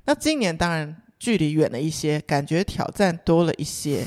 [0.04, 4.04] 那今年当然距离远了一些，感觉挑战多了一些，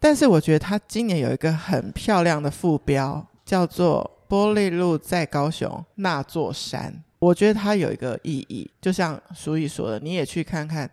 [0.00, 10.90] 但是我觉得他今年有一个很漂亮的副标，叫做玻璃路在高雄那座山，我觉得它有一个意义，就像书毅说的，你也去看看。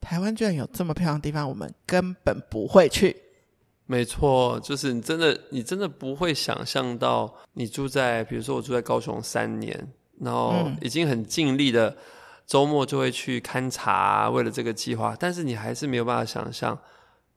[0.00, 3.16] 台湾居然有这么漂亮的地方，我们根本不会去。
[3.86, 9.88] 没错，就是你真的，你真的不会想象到，你住在，比如说我住在高雄三年，
[10.20, 11.96] 然后已经很尽力的
[12.46, 16.78] 周末就会去勘察，为了这个计划，但是你还是没有办法想象，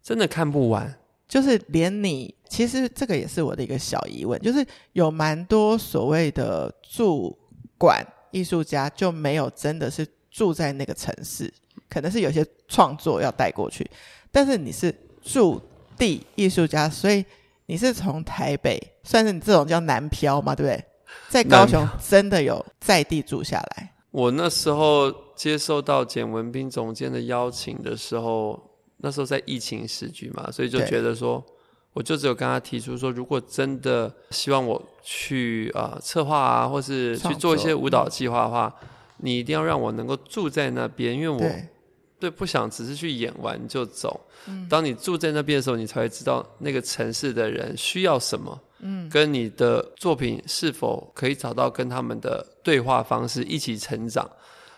[0.03, 0.93] 真的看不完。
[1.27, 7.37] 就是连你，其实这个也是我的一个小疑问，就是有蛮多所谓的驻
[7.77, 11.53] 馆艺术家就没有真的是住在那个城市。
[11.87, 13.89] 可能是有些创作要带过去，
[14.31, 14.93] 但是你是
[15.23, 15.59] 驻
[15.97, 17.25] 地艺术家，所以
[17.65, 20.85] 你是从台北，算是你这种叫南漂嘛，对不对？
[21.29, 23.91] 在高雄真的有在地住下来。
[24.11, 28.59] 我那时候接受到简文斌总监的邀请的时候，
[28.97, 31.43] 那时候在疫情时局嘛，所以就觉得说，
[31.93, 38.73] 我就只有跟他提出说，如果真的希望我去啊、呃、策划啊，或是去做一些舞蹈计划的话，
[39.17, 41.39] 你一定要让我能够住在那边，因为我。
[42.19, 44.19] 对，不想只是去演完就走。
[44.45, 48.59] 嗯，当你住在那边的时候，你才会知道那个城市的人需要什么。
[48.79, 54.29] 嗯，跟你的作品是否可以找到跟他们的对话方式，一起成长。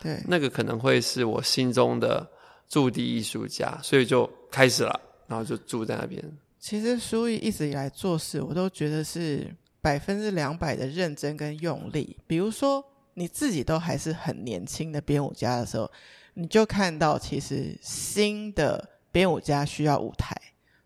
[0.02, 2.28] 对，那个可能会是我心中的
[2.68, 6.24] 驻地艺术家，所以就开始了，然后就住在那边。
[6.60, 9.48] 其实苏毅一直以来做事，我都觉得是
[9.82, 12.18] 百分之两百的认真跟用力。
[12.28, 12.84] 比如说，
[13.14, 15.90] 你自己都还是很年轻的编舞家的时候。
[16.34, 20.34] 你就看到，其实新的编舞家需要舞台，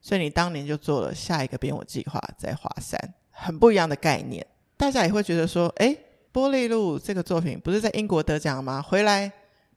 [0.05, 2.95] 所以你当年就做了下一个编舞计划，在华山，
[3.31, 4.45] 很不一样的概念。
[4.77, 5.97] 大家也会觉得说，诶，
[6.31, 8.79] 波丽路这个作品不是在英国得奖吗？
[8.79, 9.31] 回来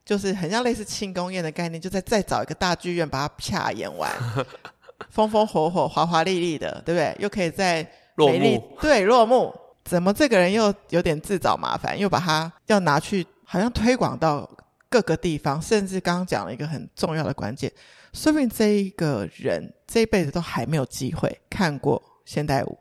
[0.05, 4.11] 就是很像类似庆功宴的概念，就再再找一个大剧院把它啪演完，
[5.09, 7.15] 风风火火、华华丽丽的，对不对？
[7.17, 9.51] 又可以在落幕，对，落幕。
[9.83, 14.47] 怎么这个人又有点自找麻烦，又把它要拿去，好像推广到。
[14.91, 17.71] 各个地方，甚至刚刚讲了一个很重要的关键，
[18.13, 22.77] 说明这一个人这一辈子都还没有机会看过现代舞，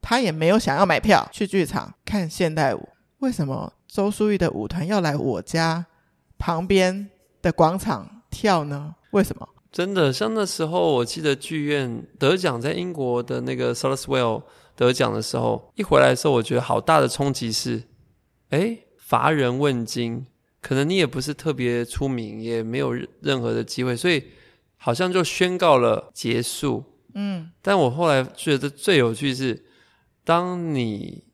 [0.00, 2.88] 他也没有想要买票去剧场看现代舞。
[3.18, 5.86] 为什么周淑玉的舞团要来我家
[6.38, 7.08] 旁边
[7.40, 8.94] 的广场跳呢？
[9.12, 9.48] 为什么？
[9.70, 14.42] 真的，像那时候我记得剧院得奖，在英国的那个 Sotherswell
[14.76, 17.82] 得奖的时候，一回来的时候，我觉得好大的冲击是，
[18.50, 20.26] 诶乏人问津，
[20.60, 24.22] 可能你也不是特别出名，也没有任何的机会，所以
[24.84, 26.84] 好像就宣告了结束。
[27.14, 29.64] 嗯，但我后来觉得最有趣是，
[30.22, 31.24] 当你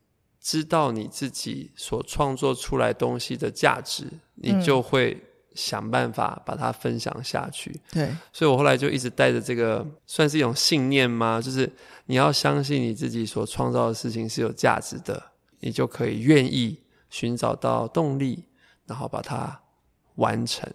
[0.40, 5.20] 知道你自己所创作出来东西的价值，你就会
[5.52, 7.80] 想办法把它分享下去。
[7.90, 11.42] 对，所以我后来就一直带着这个，算是一种信念吗？
[11.42, 11.68] 就是
[12.06, 15.20] 你要相信你自己所创造的事情是有价值的，
[15.58, 16.78] 你就可以愿意。
[17.12, 18.44] 寻找到动力，
[18.86, 19.60] 然后把它
[20.14, 20.72] 完成。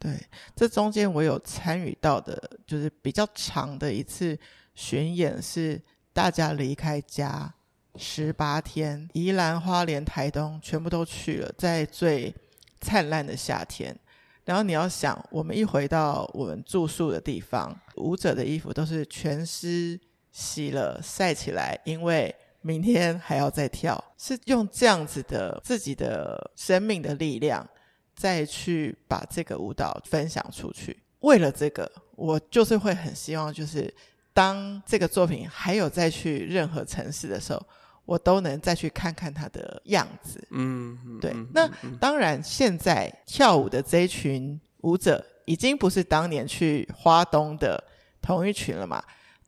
[0.00, 0.18] 对，
[0.56, 4.36] 这中间我有参与到的，就是比较长的一次
[4.74, 5.80] 巡演，是
[6.12, 7.54] 大家离开家
[7.96, 12.34] 十八天，宜兰花莲台东全部都去了，在最
[12.80, 13.94] 灿烂的夏天。
[14.44, 20.00] 然后你要想，我们一回到我们住宿的地方，舞者的衣服都是全湿
[20.32, 22.34] 洗了晒起来，因为。
[22.62, 27.66] 明天还要再跳，是用这样子的自己的生命的力量，
[28.20, 30.94] 再去把这个舞蹈分享出去。
[31.20, 33.92] 为了这个，我就是会很希望，就是
[34.34, 37.66] 当这个作品还有再去任何城市的时候，
[38.04, 40.46] 我都能再去看看它的样子。
[40.50, 41.34] 嗯，对。
[41.54, 41.66] 那
[41.98, 47.82] 当然，现在跳舞的这一群舞者已经不是当年去花东的
[48.20, 49.02] 同一群了嘛。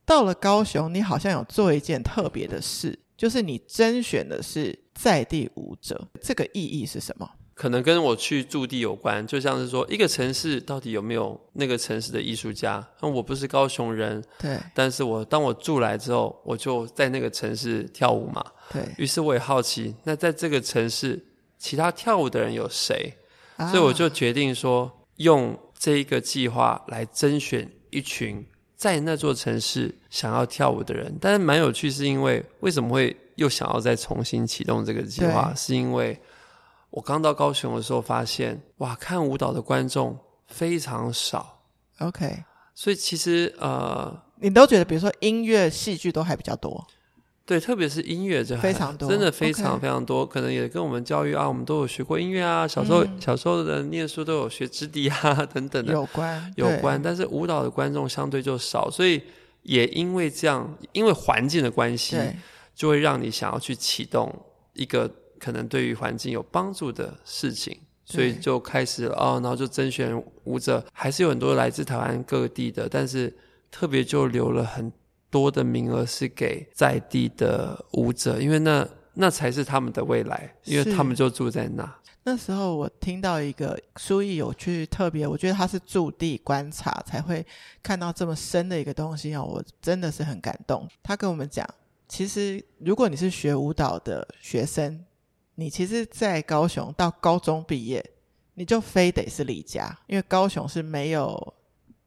[0.07, 2.99] 到了高雄，你好像有做一件特别的事。
[3.19, 7.31] 就是你甄选的是在地舞者，这个意义是什么？
[7.55, 12.87] 可能跟我去驻地有关，就像是说一个城市到底有没有那个城市的艺术家？
[13.01, 18.83] 那我不是高雄人，对，但是我当我住来之后，我就在那个城市跳舞嘛，对。
[18.99, 21.23] 于是我也好奇，那在这个城市
[21.59, 23.15] 其他跳舞的人有谁？
[23.57, 28.45] 啊，所以我就决定说，用这一个计划来甄选一群。
[28.75, 35.55] 在那座城市想要跳舞的人，但是蛮有趣，是因为为什么会又想要再重新启动这个计划？
[35.55, 36.21] 是因为
[36.93, 40.17] 我刚到高雄的时候发现，哇，看舞蹈的观众
[40.47, 41.63] 非常少。
[42.01, 46.87] OK，所以其实呃，你都觉得，比如说音乐、戏剧都还比较多。
[47.47, 50.25] 对，特别是音乐这非常多，真的非常非常多。
[50.27, 57.01] 可能也跟我们教育啊，我们都有学过音乐啊，小时候、嗯、小时候的念书都有学直笛啊等等的有关有关。
[57.03, 59.23] 但是舞蹈的观众相对就少，所以
[59.63, 62.17] 也因为这样，因为环境的关系，
[62.75, 64.33] 就会让你想要去启动
[64.75, 65.11] 一个
[65.43, 73.37] 可能对于环境有帮助的事情，所以就开始哦，然后就甄选舞者，还是有很多来自台湾各地的，但是
[73.71, 74.93] 特别就留了很。
[75.33, 81.91] 多的名额是给在地的舞者，因为那那才是他们的未来，因为他们就住在那。
[82.25, 87.43] 那时候我听到一个书艺有去特别，我觉得他是驻地观察才会
[87.83, 90.87] 看到这么深的一个东西哦，我真的是很感动。
[91.03, 91.67] 他跟我们讲，
[92.07, 95.03] 其实如果你是学舞蹈的学生，
[95.55, 98.05] 你其实，在高雄到高中毕业，
[98.55, 101.55] 你就非得是离家，因为高雄是没有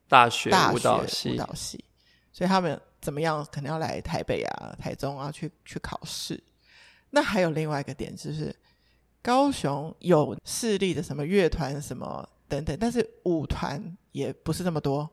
[0.08, 1.84] 大学舞蹈系，舞蹈系，
[2.32, 2.80] 所以他们。
[3.02, 3.46] 怎么样？
[3.52, 6.43] 可能要来台北啊、台中啊去去考试。
[7.12, 8.52] 那还有另外一个点，就是
[9.22, 15.08] 高雄有势力的什么乐团什么等等，但是舞团也不是那么多。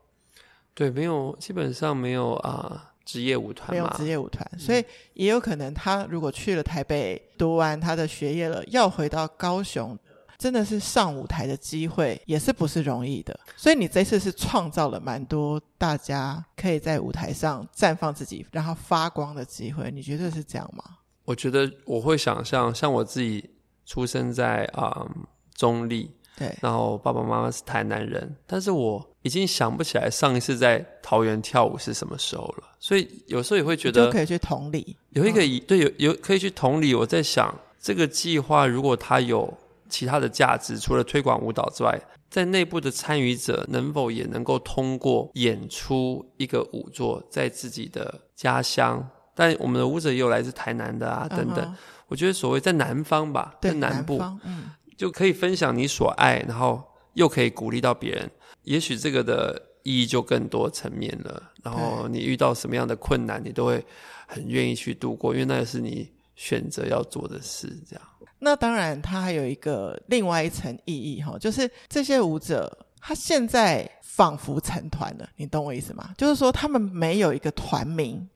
[0.73, 4.83] 对，没有，基本上没有啊，职业舞团，没有职业舞团，所以
[5.13, 9.97] 也有可能他如果去了台北读完他的学业了，要回到高雄。
[10.35, 19.89] 真的是上舞台的机会也是不是容易的，所以你这次是创造了蛮多大家可以在舞台上绽放自己，然后发光的机会。
[19.89, 20.83] 你觉得是这样吗？
[21.23, 23.51] 我觉得我会想象，像我自己
[23.85, 25.25] 出生在啊、嗯、
[25.55, 32.63] 中坜，对，然后爸爸妈妈是台南人，但是我已经想不起来上一次在桃园跳舞是什么时候了。
[32.79, 36.93] 所以有时候也会觉得就可以去同理，有一个、嗯、对有有可以去同理。
[36.93, 39.53] 我在想这个计划如果它有。
[39.89, 49.07] 其他的价值，除了推广舞蹈之外，在内部的参与者能否也能够通过演出一个舞作，在自己的家乡？
[49.35, 51.57] 但我们的舞者也有来自台南的啊，等等。
[51.57, 51.73] Uh -huh.
[52.07, 56.83] 我觉得所谓在南方吧，在南部，嗯，就可以分享你所爱，然后
[57.13, 58.29] 又可以鼓励到别人。
[58.63, 61.51] 也许这个的意义就更多层面了。
[61.63, 63.85] 然后你遇到什么样的困难，你都会
[64.27, 68.05] 很愿意去度过，因为那也是你选择要做的事，这样。
[68.39, 76.13] 那当然，它还有一个另外一层意义哈，就是这些舞者他现在仿佛成团了，你懂我意思吗？
[76.17, 78.27] 就是说他们没有一个团名，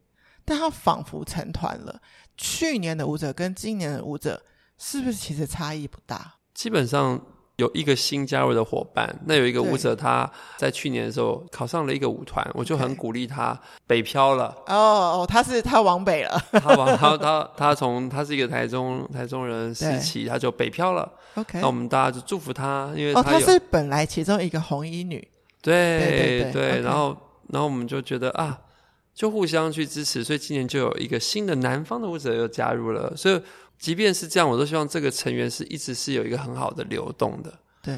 [0.45, 2.01] 但他仿佛成团了。
[2.37, 4.41] 去年的舞者跟今年的舞者
[4.77, 6.35] 是不是其实差异不大？
[6.57, 7.21] 基本上
[7.57, 10.27] 有一个新加入的伙伴，那有一个舞者他
[10.57, 13.55] 在去年的时候考上了一个舞团，我就很鼓励他
[13.85, 14.45] 北漂了。
[14.65, 21.07] 哦哦，他是他往北了，他往他他他从他是一个台中台中人时期，他就北漂了。
[21.35, 25.25] OK，那我们大家就祝福他，因为他、哦、他是本来其中一个红衣女。
[25.61, 27.15] 对对对，对 okay、然后
[27.49, 28.59] 然后我们就觉得啊。
[29.13, 33.11] 就互相去支持，所以今年就有一个新的南方的舞者又加入了。
[33.17, 33.41] 所以
[33.79, 37.53] 即便是这样，我都希望这个成员是一直是有一个很好的流动的。
[37.81, 37.97] 对，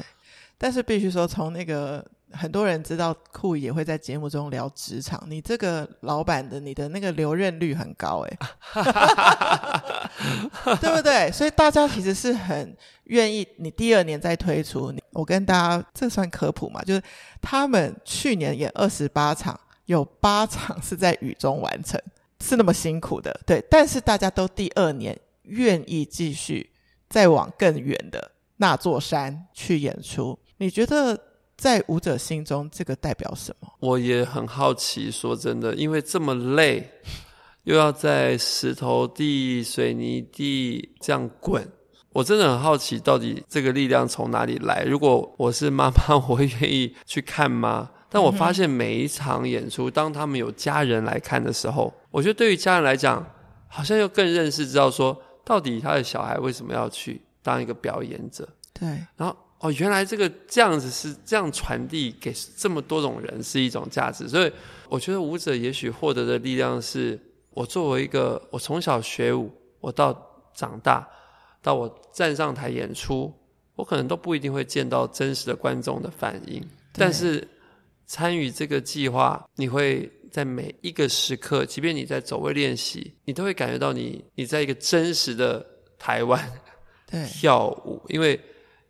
[0.58, 8.38] 但是必须说，从那个很多人知道酷也会在节目中聊职场，你这个老板的你的那个留任率很高哎，
[10.80, 11.30] 对不对？
[11.32, 14.92] 所以大家其实是很愿意你第二年再推出。
[15.12, 16.80] 我跟大家这算科普嘛？
[16.82, 17.02] 就是
[17.40, 19.58] 他们去年演二十八场。
[19.86, 22.00] 有八场是在雨中完成，
[22.40, 23.60] 是那么辛苦的，对。
[23.68, 25.18] 但是大家都第二年
[25.50, 26.70] 愿意继续
[27.08, 30.38] 再往更远的那座山去演出。
[30.58, 31.18] 你觉得
[31.56, 33.68] 在舞者心中，这个代表什么？
[33.80, 36.90] 我也很好奇，说真的，因为这么累，
[37.64, 41.66] 又要在石头地、水泥地这样滚，
[42.12, 44.84] 我真的很好奇，到底这个力量从哪里来？
[44.84, 47.90] 如果我是妈妈，我会愿意去看吗？
[48.08, 53.24] 但我发现每一场演出，当他们有家人来看的时候，我觉得对于家人来讲，
[53.68, 58.48] 好像又更认识知道说，到底他的小孩为什么要去当一个表演者。
[58.72, 64.28] 对，然后哦，原来这个这样子是这样传递给这么多种人是一种价值。
[64.28, 64.52] 所以
[64.88, 67.20] 我觉得舞者也许获得的力量是，
[67.50, 70.14] 我作为一个我从小学舞，我到
[70.54, 71.08] 长大，
[71.60, 73.32] 到我站上台演出，
[73.74, 77.46] 我可能都不一定会见到真实的观众的反应，但是。
[78.12, 85.64] 参与这个计划，你会在每一个时刻，即便你在走位练习，你都会感觉到你你在一个真实的
[85.98, 86.40] 台湾
[87.10, 88.40] 对跳舞，因为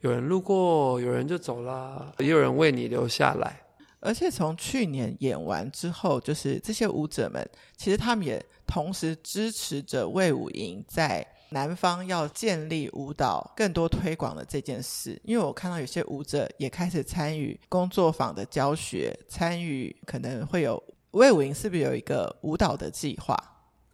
[0.01, 3.61] 有人路过，有人就走了，也有人为你留下来。
[4.01, 11.27] 而且从去年演完之后，就是这些舞者们，其实他们也同时支持着魏武营在。
[11.53, 20.81] 南方要建立舞蹈更多推广的这件事，因为我看到有些舞者也开始参与工作坊的教学，参与可能会有
[21.13, 23.37] 卫武营是不是有一个舞蹈的计划？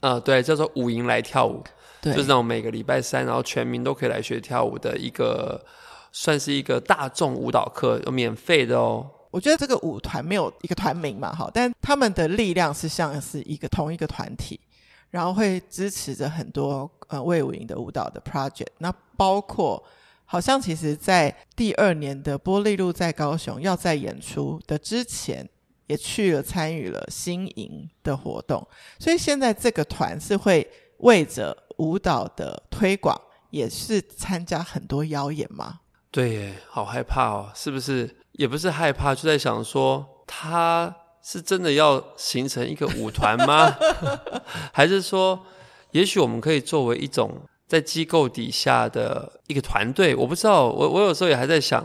[0.01, 1.63] 呃，对，叫做舞营来跳舞，
[2.01, 5.65] 对，就是那种每个礼拜三，然后全民都可以来学跳舞的一个，
[6.13, 9.09] 算是一个大众舞蹈课，有免费的哦。
[9.31, 14.61] 我觉得这个舞团没有一个团名嘛，哈，但他们的力量是像是一个同一个团体。
[15.09, 19.83] 然后会支持着很多呃魏武营的舞蹈的 project，那包括
[20.25, 25.49] 好像其实在第二年的玻璃路在高雄要在演出的之前，
[25.87, 28.67] 也去了参与了新营的活动，
[28.99, 30.69] 所以现在这个团是会
[30.99, 33.21] 为着舞蹈的推广，
[33.51, 35.81] 也是参加很多邀演吗？
[36.11, 38.17] 对耶，好害怕哦，是不是？
[38.33, 40.95] 也不是害怕，就在想说他。
[41.29, 43.77] 是真的要形成一个舞团吗？
[44.73, 45.45] 还是说，
[45.91, 50.15] 也许我们可以作为一种在机构底下的一个团队？
[50.15, 51.85] 我不知道，我我有时候也还在想，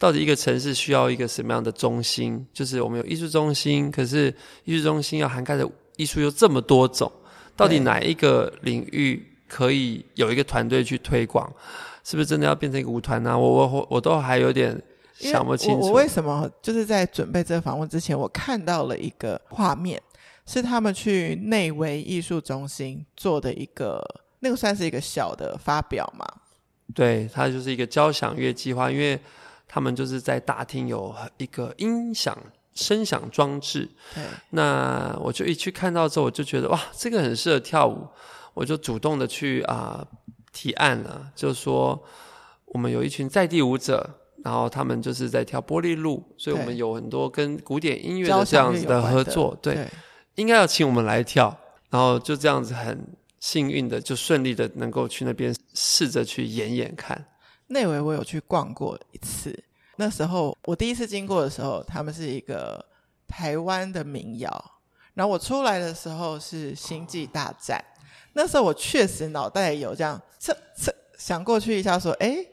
[0.00, 2.44] 到底一个城市需要一个什么样的中心？
[2.52, 4.34] 就是我们有艺术中心，可是
[4.64, 7.12] 艺术中心要涵盖的艺术又这么多种，
[7.54, 11.52] 到底哪一个领域可以有一个团队去推广？
[12.02, 13.38] 是不是真的要变成一个舞团呢？
[13.38, 14.82] 我我我都还有点。
[15.22, 15.80] 想不清楚。
[15.80, 20.00] 我，我为什么就是在准备这个访问之前，我看到了一个画面，
[20.46, 24.02] 是他们去内围艺术中心做的一个，
[24.38, 26.26] 那个算是一个小的发表嘛？
[26.94, 29.20] 对，它就是一个交响乐计划，因为
[29.72, 32.36] 他们就是在大厅有一个音响
[32.74, 33.88] 声响装置。
[34.12, 38.08] 对，那我就一去看到之后，我就觉得哇，这个很适合跳舞，
[38.54, 40.08] 我就主动的去啊、呃、
[40.52, 42.02] 提案了，就是说
[42.64, 44.16] 我们有一群在地舞者。
[44.42, 49.86] 然后他们就是在跳玻璃路，所以我们有很多跟古典音乐的这样子的合作，对，对，
[50.36, 51.54] 应该要请我们来跳。
[51.90, 53.06] 然后就这样子很
[53.38, 57.22] 幸运的，就顺利的能够去那边试着去演演看。
[57.70, 59.58] 内围我有去逛过一次，
[59.96, 62.84] 那时候我第一次经过的时候，他们是一个
[63.26, 64.72] 台湾的民谣。
[65.14, 67.84] 然后我出来的时候是星际大战，
[68.34, 72.46] 那时候我确实脑袋有这样，这这想过去一下说，哎。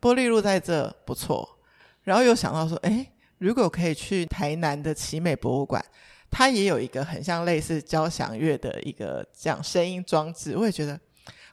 [0.00, 1.48] 玻璃路在这不错，
[2.02, 5.82] 然后又想到说，诶，如果可以去台南的奇美博物馆，
[6.30, 11.00] 它也有一个很像类似交响乐的一个这样声音装置，我也觉得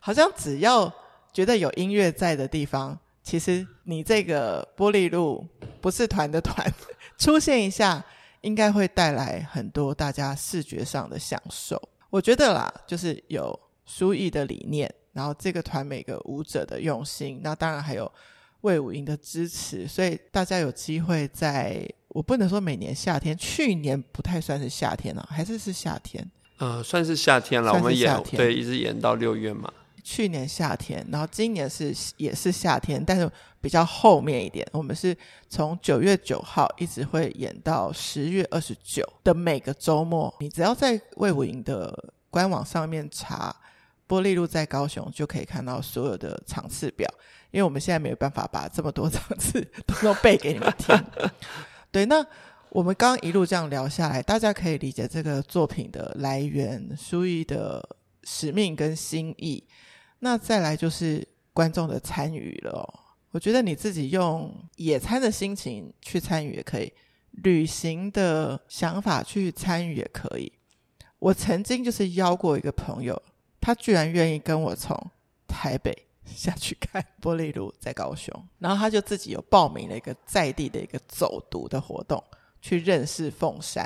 [0.02, 0.94] 好像只要
[1.32, 5.46] 觉得有音乐在的地方，其实你这个玻璃路
[5.80, 6.72] 不是团的团
[7.18, 8.04] 出现一下，
[8.42, 11.82] 应该会带来很多大家视觉上的享受。
[12.10, 18.12] 我觉得啦，就是有书艺的理念，然后这个团每个舞者的用心，那当然还有。
[18.62, 26.24] 魏武英的支持，所以大家有机会在，我不能说每年夏天，去年不太算是夏天了，还是是夏天？
[26.60, 29.74] 呃，算是夏天了，我们演对，一直演到六月嘛。
[30.04, 33.30] 去年夏天，然后今年是也是夏天，但是
[33.60, 34.68] 比较后面一点。
[34.72, 35.16] 我们是
[35.50, 40.34] 从九月九号一直会演到十月二十九的每个周末。
[40.40, 43.56] 你只要在魏武营的官网上面查
[44.08, 47.08] “玻璃露在高雄”，就可以看到所有的场次表。
[47.52, 50.98] 因为我们现在没有办法把这么多场次都都背给你们听。
[51.92, 52.26] 对，那
[52.70, 57.86] 我们刚刚一路这样聊下来，大家可以理解这个作品的来源、书艺的
[58.24, 59.62] 使命跟心意。
[60.24, 62.88] 那再来就是观众的参与了，
[63.32, 66.94] 我觉得你自己用野餐的心情去参与也可以，
[67.32, 70.52] 旅行的想法去参与也可以。
[71.18, 73.20] 我曾经就是邀过一个朋友，
[73.60, 74.96] 他居然愿意跟我从
[75.48, 75.92] 台北
[76.24, 82.24] 下去看玻璃炉在高雄，然后他就自己有报名了一个在地的一个走读的活动，
[82.62, 83.84] 去认识凤山。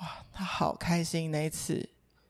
[0.00, 1.30] 哇，他好开心！
[1.30, 1.88] 那一次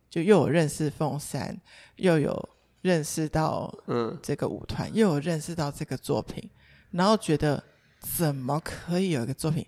[0.09, 1.61] 就又有认识凤山，
[1.96, 2.48] 又有。
[2.80, 6.48] 认识到嗯这个舞团，嗯、又有认识到这个作品，
[6.92, 7.62] 然后觉得
[8.00, 9.66] 怎么可以有一个作品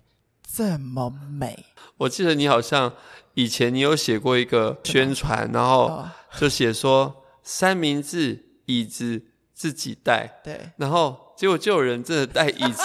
[0.53, 1.65] 这么美？
[1.97, 2.93] 我记得你好像
[3.33, 6.05] 以前你有写过一个宣传，然后
[6.37, 9.21] 就写说三明治椅子
[9.53, 12.83] 自己带，对，然后结果就有人真的带椅子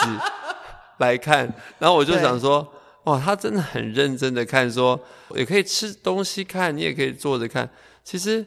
[0.98, 2.72] 来看，然后我就想说
[3.04, 5.00] 哇，他真的很认真的看，说
[5.36, 7.70] 也可以吃东西看，你也可以坐着看，
[8.02, 8.44] 其实。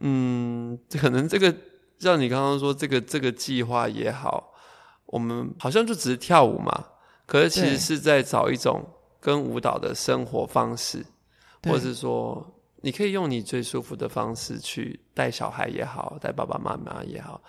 [0.00, 1.54] 嗯，可能这个
[1.98, 4.52] 像你刚刚说这个这个计划也好，
[5.06, 6.86] 我们好像就只是跳舞嘛，
[7.26, 8.82] 可是其实是在找一种
[9.20, 11.04] 跟舞蹈的生活方式，
[11.64, 12.44] 或者是说
[12.80, 17.42] 你可以用你最舒服的方式去带小孩也好，带爸爸妈妈也好，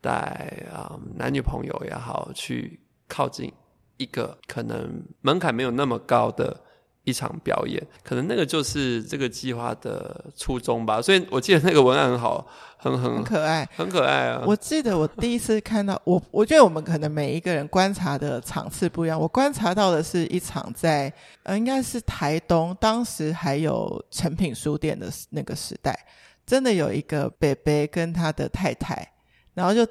[0.00, 3.52] 带啊、嗯、男女朋友也好，去靠近
[3.98, 6.64] 一个可能门槛没有那么高的。
[7.04, 11.00] 一场表演，可能那个就是这个计划的初衷吧。
[11.00, 12.46] 所以我记得那个文案很好，
[12.76, 14.44] 很很很可爱，很可爱啊！
[14.46, 19.18] 我记得我第一次看到我，我觉得我们可能每一个人观察的场次不一样。
[19.18, 21.12] 我观察到的是一场在
[21.44, 25.98] 呃，应该是台东，当时还有诚品书店的那个时代，
[26.46, 29.10] 真的有一个北北跟他的太太，
[29.54, 29.86] 然后就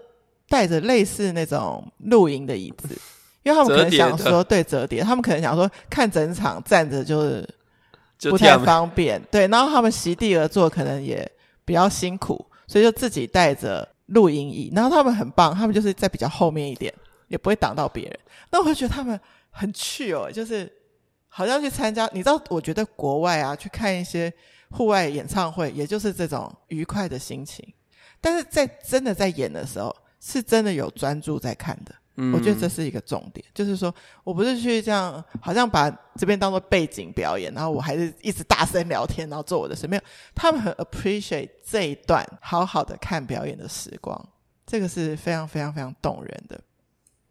[0.47, 2.95] 带着类似那种露营的椅子。
[3.43, 7.47] 因为他们可能想说，对折叠，他们可能想说，看整场站着就是
[8.29, 9.47] 不太方便，对。
[9.47, 11.29] 然后他们席地而坐，可能也
[11.63, 14.71] 比较辛苦，所以就自己带着露营椅。
[14.75, 16.93] 然后他们很棒，他们就是在比较后面一点，
[17.27, 18.19] 也不会挡到别人。
[18.51, 19.19] 那我就觉得他们
[19.49, 20.71] 很趣哦，就是
[21.27, 22.09] 好像去参加。
[22.13, 24.31] 你知道，我觉得国外啊，去看一些
[24.71, 27.65] 户外演唱会，也就是这种愉快的心情。
[28.19, 31.95] 但是在真的在演的时候，是真的有专注在看的。
[32.33, 33.93] 我觉得这是一个重点，就是说
[34.25, 39.87] 我不是去这样，好像把这边当做背景表演，然后我还是一直大声聊天，然后做我的事。
[39.87, 40.01] 没有，
[40.35, 44.29] 他们很 appreciate 这一段好好的看表演的时光，
[44.65, 46.59] 这个是非常非常非常动人的。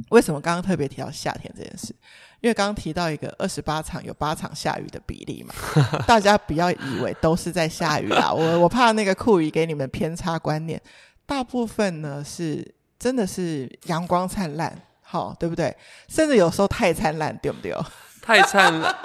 [0.09, 1.95] 为什么刚刚特别提到夏天这件事？
[2.41, 5.53] 因为刚刚提到一个二十八场有八场下雨的比例嘛，
[6.09, 10.81] 大家不要以为都是在下雨啦，我我怕那个酷雨给你们偏差观念，
[11.27, 12.78] 大部分呢是。
[12.99, 15.75] 真的是阳光灿烂，好，对不对？
[16.09, 17.73] 甚至有时候太灿烂，对不对？
[18.21, 18.97] 太灿烂，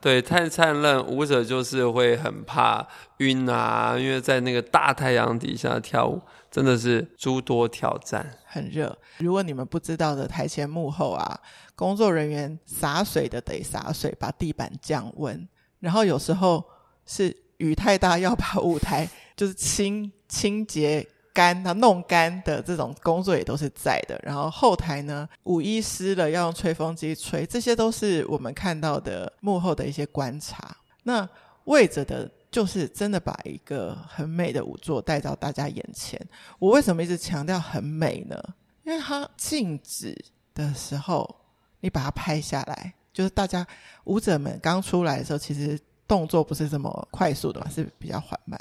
[0.00, 2.86] 对，太灿烂，舞者就是会很怕
[3.18, 8.96] 晕啊，因为在那个大太阳底下跳舞，真的是诸多挑战，很热。
[9.18, 11.40] 如果你们不知道的，台前幕后啊，
[11.74, 15.48] 工作人员洒水的得洒水，把地板降温，
[15.80, 16.62] 然后有时候
[17.06, 21.06] 是雨太大，要把舞台就是清清洁。
[21.36, 24.18] 干，它弄干的这种工作也都是在的。
[24.22, 30.74] 然后后台呢，舞衣湿了要用吹风机吹，这些都是我们看到的幕后的一些观察。
[31.02, 31.28] 那
[31.64, 36.18] 为着的，就是真的把一个很美的舞作带到大家眼前。
[36.58, 38.42] 我为什么一直强调很美呢？
[38.84, 40.16] 因为它静止
[40.54, 41.36] 的时候，
[41.80, 43.66] 你把它拍下来，就是大家
[44.04, 45.78] 舞者们刚出来的时候，其实
[46.08, 48.58] 动作不是这么快速的嘛，是比较缓慢。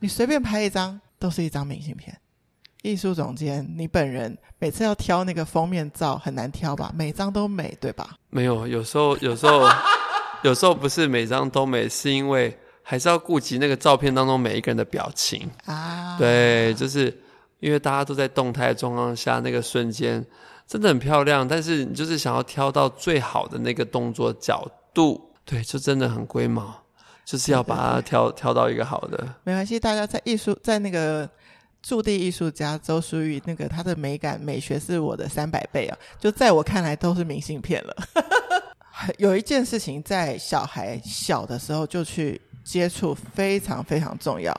[0.00, 0.98] 你随便拍一张。
[1.24, 2.14] 都是一张明信片。
[2.82, 6.92] 艺术总监，你本人每次要挑那个封面照很难挑吧？
[6.94, 8.18] 每张都美，对吧？
[8.28, 9.66] 没有，有时候， 有时候，
[10.42, 16.18] 有时候不是每张都美，是因为还是要顾及那个照片当中每一个人的表情啊。
[16.18, 17.06] 对，就是
[17.60, 20.22] 因为大家都在动态状况下，那个瞬间
[20.66, 21.48] 真的很漂亮。
[21.48, 26.83] 但是你就是想要挑到最好的那个动作角度，对，就真的很龟毛。
[27.24, 29.80] 就是要把它挑挑到一个好的，没关系。
[29.80, 31.28] 大家在艺术在那个
[31.82, 35.98] 驻地艺术家周淑玉，那个他的美感美学是我的三百倍啊！
[36.18, 37.96] 就在我看来都是明信片了。
[39.18, 44.58] 有一件事情在小孩小的时候就去接触，非常非常重要，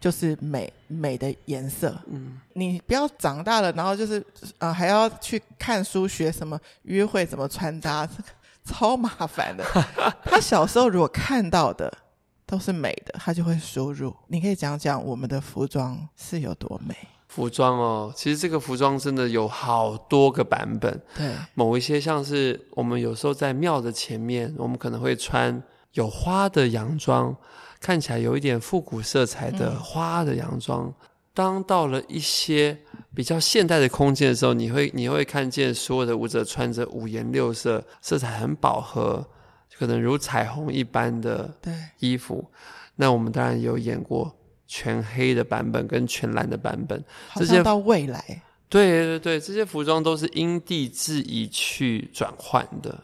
[0.00, 1.94] 就是美美的颜色。
[2.06, 4.20] 嗯，你不要长大了，然后就是
[4.58, 8.28] 啊、呃，还要去看书学什么约会怎么穿搭，这个
[8.64, 9.64] 超麻烦的。
[10.24, 11.92] 他小时候如果看到的。
[12.46, 14.14] 都是美的，他就会输入。
[14.28, 16.94] 你可以讲讲我们的服装是有多美？
[17.26, 21.02] 服装哦，其实这个服装真的有好多个版本。
[21.16, 25.60] 对，某一些像是我们有时候在庙的前面，我们可能会穿
[25.94, 27.34] 有花的洋装，
[27.80, 30.84] 看起来有一点复古色彩的花的洋装。
[30.84, 30.94] 嗯。
[31.32, 32.78] 当到了一些
[33.14, 39.26] 比较现代的空间的时候，你会你会看见所有的舞者穿着五颜六色、色彩很饱和。
[39.76, 41.52] 可能如彩虹一般的
[41.98, 42.48] 衣服，
[42.94, 44.32] 那我们当然有演过
[44.68, 47.02] 全黑的版本跟全蓝的版本。
[47.26, 52.96] 好像到未来，对对对，这些服装都是因地制宜去转换的。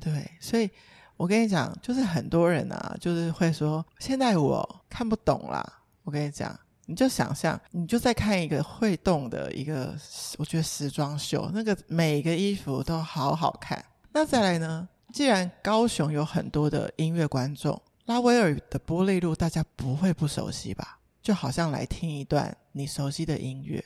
[0.00, 0.68] 对，所以
[1.16, 5.64] 我跟你讲，就是很多人啊，就是会说，现在我看不懂啦。
[6.02, 6.58] 我跟你讲，
[6.90, 9.96] 你就想象，你就在看一个会动的一个，
[10.38, 13.82] 我觉得时装秀，那个每个衣服都好好看。
[14.12, 14.88] 那再来呢？
[15.14, 20.98] 既然高雄有很多的音乐观众，拉威尔的波丽露大家不会不熟悉吧？
[21.22, 23.84] 就好像来听一段你熟悉的音乐，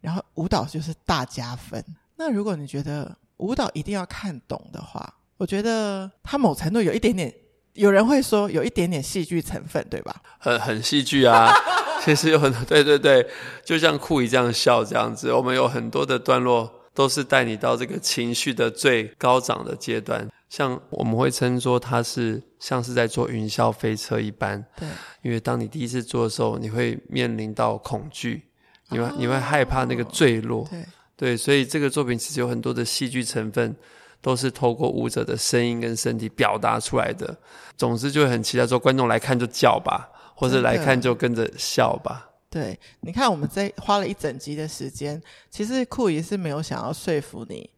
[0.00, 1.84] 然后舞蹈就是大加分。
[2.16, 7.34] 那如果你觉得舞蹈一定要看懂的话，我觉得它某程度有一点点，
[7.74, 10.14] 有人会说有一点点戏剧成分，对吧？
[10.38, 11.52] 很很戏剧啊，
[12.04, 13.26] 其实有很多，对对对，
[13.64, 20.28] 就像酷姨这样笑这样子，我们有很多的段落都是带你到这个情绪的最高涨的阶段。
[20.48, 24.88] 像我们会称作它是像是在坐云霄飞车一般，对，
[25.22, 28.42] 因为当你第一次做的时候，你会面临到恐惧，
[28.88, 30.84] 你会、哦、你会害怕那个坠落，对
[31.16, 33.76] 对，所以这个作品其实有很多的戏剧成分，
[34.20, 37.36] 都是透过舞者的声音跟身体表达出来的。
[37.76, 42.30] 总之就会很期待说观众来看就叫吧，或者来看就跟着笑吧。
[42.48, 47.70] 对，你看我们这花了一整集的时间，其实酷姨是没有想要说服你。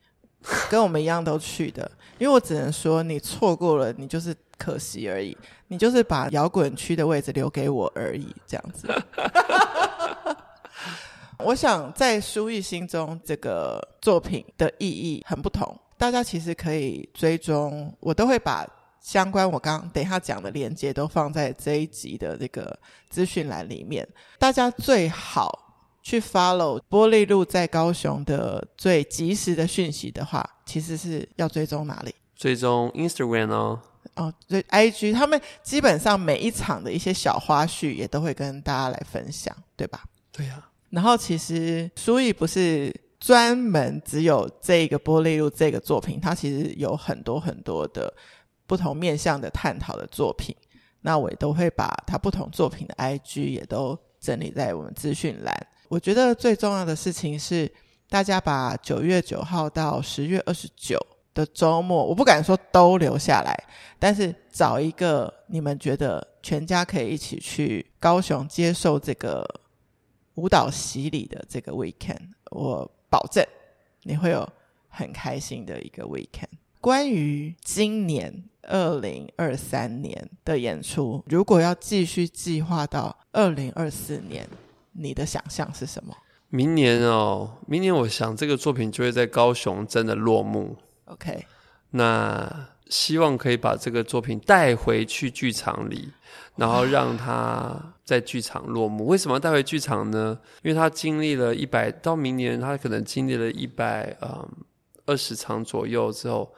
[0.68, 1.88] 跟我们一样都去的，
[2.18, 5.38] 因为我只能说你错过了，你就是可惜而已，
[5.68, 8.88] 你就是把摇滚区的位置留给我而已，这样子。
[11.38, 18.66] 我想在书艺心中，这个作品的意义很不同，大家其实可以追踪，我都会把
[19.01, 22.78] 相关我刚刚等一下讲的链接都放在这一集的这个
[23.11, 24.07] 资讯栏里面，
[24.38, 25.61] 大家最好。
[26.05, 32.12] 去 follow 玻璃路在高雄的最及时的讯息的话，其实是要追踪哪里？
[32.34, 33.80] 追踪 Instagram 哦。
[34.16, 40.03] 哦，对，IG 他们基本上每一场的一些小花絮也都会跟大家来分享，对吧？
[40.32, 40.66] 对呀、啊。
[40.90, 42.93] 然后其实书艺不是
[43.23, 48.12] 专门只有这个波丽露这个作品，它其实有很多很多的
[48.66, 50.53] 不同面向的探讨的作品。
[51.03, 55.55] 那我也都会把它不同作品的 IG 也都整理在我们资讯栏。
[55.89, 57.73] 我觉得最重要的事情是，
[58.09, 60.99] 大家把九月九号到十月二十九
[61.33, 63.57] 的周末，我不敢说都留下来，
[64.01, 69.49] 但是找一个你们觉得全家可以一起去高雄接受这个
[70.35, 73.47] 舞蹈洗礼的这个 weekend，我保证
[74.05, 74.49] 你会有
[74.89, 76.49] 很开心的一个 weekend。
[76.81, 84.49] 关于今年二零二三年的演出，如果要继续计划到二零二四年。
[84.95, 86.15] 你的想象是什么？
[86.51, 90.77] 明年哦，明年我想这个作品就会在高雄真的落幕。
[91.07, 91.47] OK，
[91.93, 96.11] 那希望可以把这个作品带回去剧场里，
[96.57, 97.74] 然后让它
[98.05, 99.07] 在剧场落幕。
[99.07, 100.38] 为什么带回剧场呢？
[100.62, 104.47] 因为他经历了一百，到明年他可能经历了一百嗯
[105.07, 106.53] 二十场左右之后，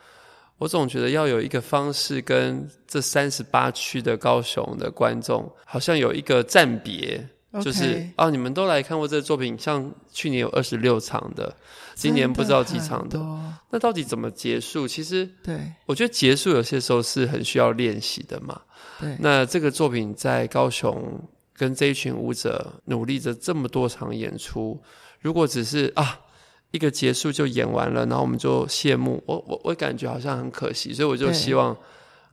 [0.59, 7.25] 我总觉得要有一个方式跟这三十八区的高雄的观众，好像有一个暂别。
[7.63, 11.55] 就是.哦，你们都来看过这个作品，像去年有二十六场的，
[11.95, 13.21] 今年不知道几场的。
[13.71, 14.89] 那到底怎么结束？
[14.89, 18.61] 其实，对，我觉得结束有些时候是很需要练习的嘛。
[18.99, 21.21] 对，那这个作品在高雄
[21.57, 24.81] 跟这一群舞者努力着这么多场演出，
[25.21, 26.19] 如果只是啊
[26.73, 31.77] 一个结束就演完了，然后我们就谢幕，我我我感觉好像很可惜，所以我就希望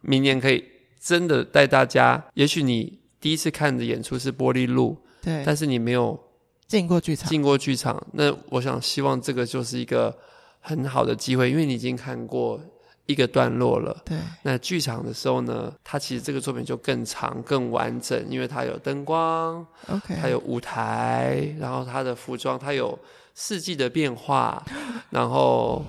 [0.01, 0.63] 明年可以
[0.99, 4.97] 真的带大家，也许你第一次看的演出是波丽露。
[5.21, 6.19] 对，但是你没有
[6.67, 10.15] 进过剧场，进过剧场，那我想希望这个就是一个
[10.59, 12.59] 很好的机会，因为你已经看过
[13.05, 14.01] 一个段落了。
[14.05, 22.97] 对，那剧场的时候呢，它其实这个作品就更长、更完整，因为它有灯光，OK，它有舞台，然后它的服装，它有
[23.33, 24.63] 四季的变化，
[25.09, 25.83] 然后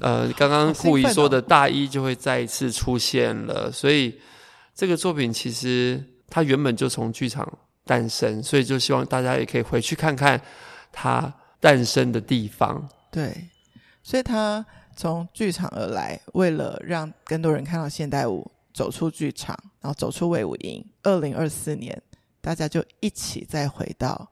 [0.00, 4.18] 呃，刚刚顾姨说的大衣就会再一次出现了，哦、所以
[4.74, 7.46] 这个作品其实它原本就从剧场
[7.84, 10.40] 诞生，所以就希望大家也可以回去看看
[10.90, 12.88] 它诞生的地方。
[13.10, 13.48] 对，
[14.02, 14.64] 所以它。
[14.94, 20.84] 从剧场而来，为了让更多人看到现代舞，走出剧场，然后走出魏武营。
[21.02, 22.00] 二零二四年，
[22.42, 24.30] 大家就一起再回到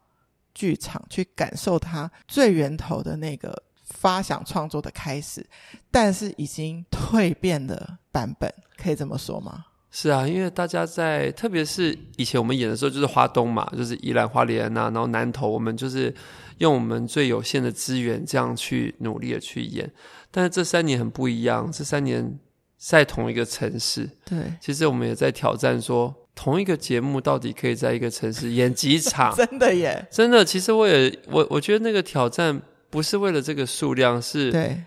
[0.53, 5.44] 剧场，去感受它最源头的那个发想创作的开始，
[5.90, 9.64] 但是已经蜕变的版本，可以这么说吗？
[9.91, 16.14] 是啊，因为大家在，特别是以前我们演的时候，就是花东嘛，就是宜兰花莲啊，然后南投，我们就是
[16.59, 19.91] 用我们最有限的资源，这样去努力的去演。
[20.30, 22.38] 但是这三年很不一样，这三年
[22.78, 29.34] 在同一个城市，对，其实我们也在挑战说，同一个节目到底可以在一个城市演几 场？
[29.34, 30.45] 真的耶，真的。
[30.45, 34.80] 其实我也我我觉得那个挑战不是为了这个数量，是对，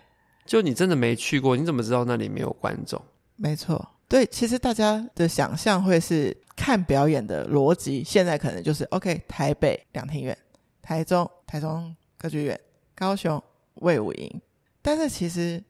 [0.46, 3.00] 就你真的没去过，你怎么知道那里没有观众？
[3.36, 10.38] 没错，对，其实大家的想象会是看表演的逻辑，现在可能就是 OK，台北两厅院，
[10.80, 12.60] 台中台中歌剧院，
[12.94, 13.42] 高雄
[13.80, 14.40] 魏武营。
[14.80, 15.60] 但是其实，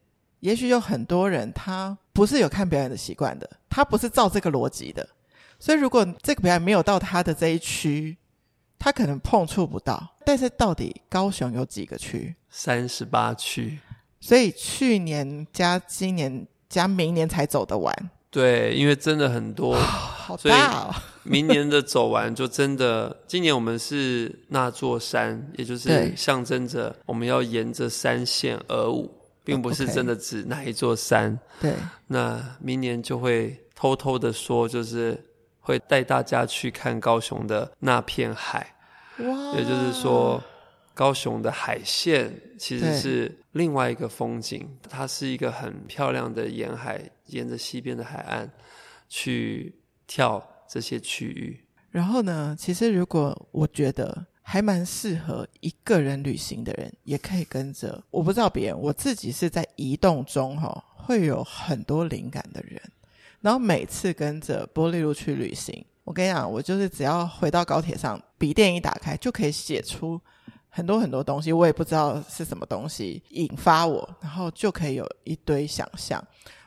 [0.41, 5.09] 也许有很多人他不是有看表演的习惯的，他不是照这个逻辑的，
[5.57, 8.15] 所以如果这个表演没有到他的这一区，
[8.77, 10.15] 他可能碰触不到。
[10.23, 12.35] 但是到底高雄有几个区？
[12.51, 13.79] 三十八区，
[14.19, 18.11] 所以去年加今年加明年才走得完。
[18.35, 20.93] 对，因为真的很多，好大哦。
[21.23, 29.09] 明年的走完就真的，今年我们是那座山，也就是象征着我们要沿着山线而舞，
[29.45, 31.39] 并不是真的指哪一座山。
[31.61, 31.73] 对，
[32.07, 35.17] 那明年就会偷偷的说，就是
[35.61, 38.75] 会带大家去看高雄的那片海。
[39.19, 40.43] 哇，也就是说。
[40.95, 48.49] 高雄的海线其实是另外一个风景，它是一个很漂亮的沿海，沿着西边的海岸
[49.09, 49.75] 去
[50.07, 51.61] 跳这些区域。
[51.91, 58.01] 然后呢，其实如果我觉得还蛮适合一个人旅行的人，也可以跟着。
[58.09, 62.81] 我不知道别人，我自己是在移动中哈，会有很多灵感的人。
[63.41, 70.21] 然后每次跟着波丽露去旅行，我跟你讲，我就是只要回到高铁上，笔电一打开就可以写出。
[70.75, 76.21] 很多很多东西，我也不知道是什么东西引发我，然后就可以有一堆想象。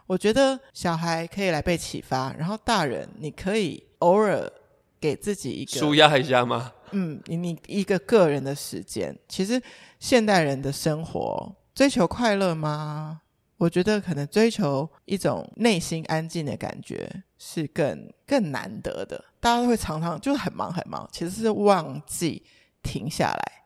[0.07, 4.51] 我觉得小孩可以来被启发，然后大人你可以偶尔
[4.99, 6.73] 给自己一个舒压一下吗？
[6.93, 9.15] 嗯，你你一个个人的时间。
[9.29, 9.63] 其实
[10.01, 13.21] 现代人的生活追求快乐吗？
[13.59, 19.23] 我觉得可能追求一种内心安静的感觉是更更难得的。
[19.39, 22.43] 大家都会常常就是很忙很忙，其实是忘记
[22.83, 23.58] 停下来。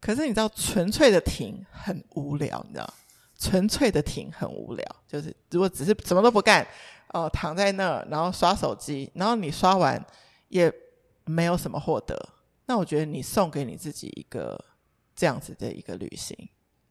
[0.00, 2.94] 可是你知道，纯粹的停很无聊，你知道，
[3.38, 4.96] 纯粹的停很无聊。
[5.06, 6.66] 就是如果只是什么都不干，
[7.08, 10.02] 哦、躺在那儿，然后刷手机，然后你刷完
[10.48, 10.72] 也
[11.26, 12.16] 没有什么获得，
[12.64, 14.58] 那我觉得你送给你自己一个
[15.14, 16.34] 这样子的一个旅行。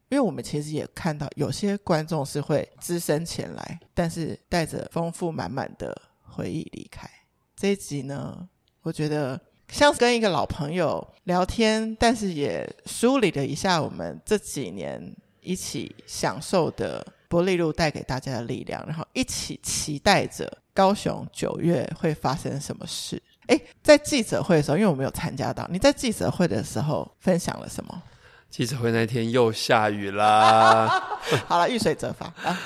[0.09, 7.09] 因为我们其实也看到有些观众是会只身前来，但是带着丰富满满的回忆离开。
[7.55, 8.47] 这一集呢，
[8.83, 9.41] 我觉得。
[9.69, 15.01] 像是跟一个老朋友聊天，但是也梳理了一下我们这几年
[15.41, 23.21] 一起享受的伯利路带给大家的力量，然后一起期待着高雄九月会发生什么事。
[23.47, 28.03] 哎，在记者会的时候，因为我没有参加到，你在记者会的时候分享了什么？
[28.49, 30.87] 记者会那天又下雨啦。
[31.47, 32.59] 好了，遇水则发啊。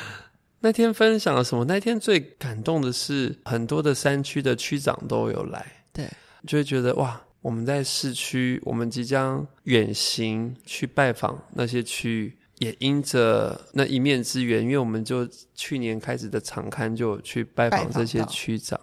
[0.61, 1.65] 那天分享了什么？
[1.65, 5.65] 那天最感动的是很多的山区的区长都有来。
[5.91, 6.07] 对。
[6.45, 18.79] 就会觉得哇，我们在市区，我们即将远行去拜访那些区域，也因着那一面之缘，因为我们就去年开始的常刊就去拜访这些区长，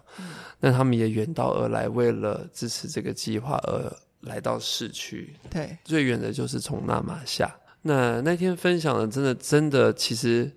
[0.59, 5.35] 那他们也远道而来，为了支持这个计划而来到市区。
[5.51, 7.55] 对，最远的就是从那马下。
[7.83, 10.51] 那那天分享的，真的真的，其实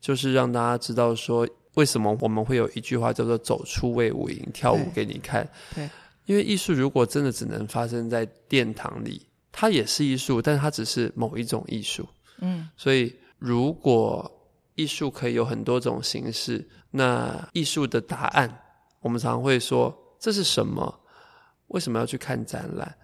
[0.00, 5.48] 就是让大家知道说，为什么我们会有一句话叫做“走出魏武营，跳舞给你看”。
[5.74, 5.88] 对。
[6.26, 12.06] 因为艺术如果真的只能发生在殿堂里，它也是艺术，但它只是某一种艺术。
[12.38, 14.30] 嗯，所以如果
[14.74, 18.60] 艺术可以有很多种形式，那艺术的答案，
[19.00, 21.00] 我们常常会说这是什么？
[21.68, 22.94] 为什么要去看展览？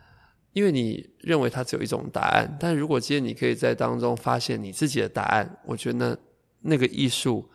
[0.52, 6.16] 因为你认为它只有一种答案，但如果今天你可以在当中发现你自己的答案，我觉得那
[6.60, 7.48] 那个艺术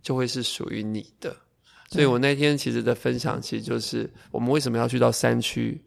[0.00, 1.36] 就会是属于你的。
[1.88, 5.82] 所以我那天其实的分享，其实就是我们为什么要去到山区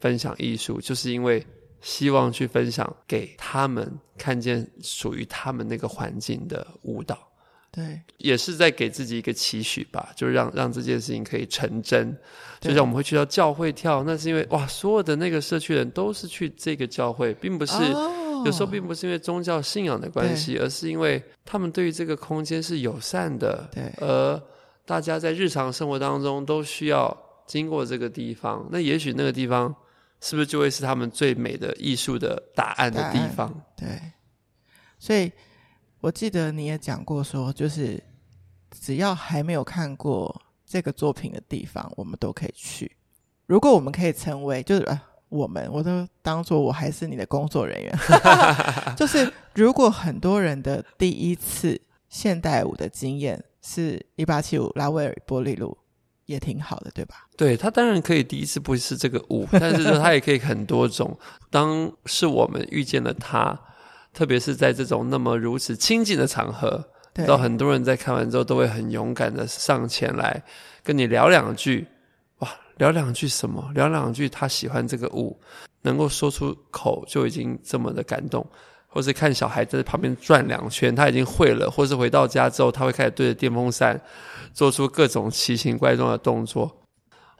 [0.00, 1.46] 分享艺术，就是因为
[1.80, 7.30] 希望去分享给他们看见属于他们那个环境的舞蹈。
[7.70, 12.16] 对，也是在给自己一个期许吧，就是让让这件事情可以成真。
[12.60, 23.68] 就像我们会去到教会跳，那是因为哇，所有的那个社区人都是去这个教会，并不是、哦、有时候并不是因为宗教信仰的关系，而是因为他们对于这个空间是友善的。
[23.72, 24.40] 对，而
[24.86, 27.16] 大家在日常生活当中都需要
[27.46, 29.74] 经过这个地方，那也许那个地方
[30.20, 33.52] 是不是就会是他们最美的艺术的答案的地方？
[33.76, 33.86] 对，
[34.98, 35.30] 所以。
[36.00, 37.98] 我记得你也讲过说，就是
[38.78, 42.94] 只要还没有看过这个作品的地方，我们都可以去。
[43.46, 47.98] 如果我们可以成为，就是啊，我们我都当做我还是你的工作人员。
[48.98, 51.80] 就是如果很多人的第一次
[52.10, 55.76] 现代舞的经验是一八七五拉威尔波丽露，
[56.26, 57.26] 也挺好的，对吧？
[57.36, 61.18] 对，他当然可以第一次不是这个舞， 但是说他也可以很多种。
[61.50, 63.58] 当是我们遇见了他。
[64.12, 66.88] 特别是在这种那么如此亲近的场合，
[67.26, 70.40] 到很多人在看完之后都会很勇敢的上前来
[70.84, 71.84] 跟你聊两句，
[72.38, 73.72] 哇，聊两句什么？
[73.74, 75.36] 聊两句他喜欢这个舞，
[75.82, 78.46] 能够说出口就已经这么的感动，
[78.94, 84.00] 或是看小孩在旁边转两圈，他已经会了，或是回到家之后他会开始对着电风扇
[84.52, 86.70] 做出各种奇形怪状的动作。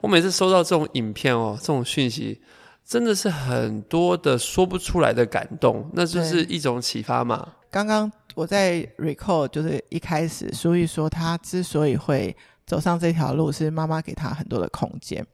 [0.01, 2.41] 我每次收到这种影片哦，这种讯息。
[2.85, 7.53] 真的是很多的说不出来的感动，那就是一种启发嘛。
[7.71, 12.35] 刚刚我在 recall，就是一开始书毅说他之所以会
[12.67, 15.25] 走上这条路，是妈妈给他很多的空间。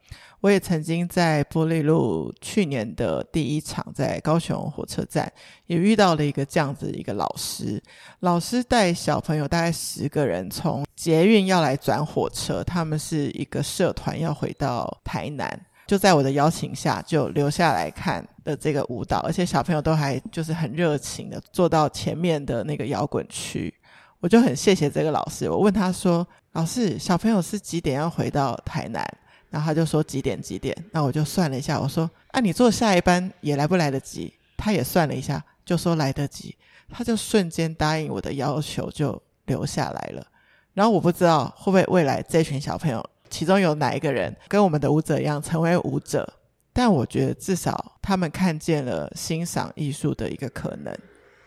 [0.42, 5.32] 我也曾经在波丽露去年的第一场，在高雄火车站
[5.68, 7.82] 也遇到了一个这样子一个老师，
[8.22, 15.48] 老师带小朋友大概十个人从捷运要来转火车，他们是一个社团要回到台南。
[15.86, 23.72] 就在我的邀请下，就留下来看的这个舞蹈，而且小朋友都还就是很热情的坐到前面的那个摇滚区，
[24.20, 25.48] 我就很谢谢这个老师。
[25.48, 29.06] 我问他说：“老师，小朋友是几点要回到台南？”
[29.52, 36.56] 然后他就说：“几点几点。”那我就算了一下，我说：“啊，你坐下一班也来不来得及？”他也算了一下，就说来得及。
[36.90, 40.26] 他就瞬间答应我的要求，就留下来了。
[40.74, 43.06] 然后我不知道会不会未来这群小朋友。
[43.30, 46.34] 其中有哪一个人跟我们的舞者一样成为舞者？
[46.74, 50.98] 但我觉得至少他们看见了欣赏艺术的一个可能，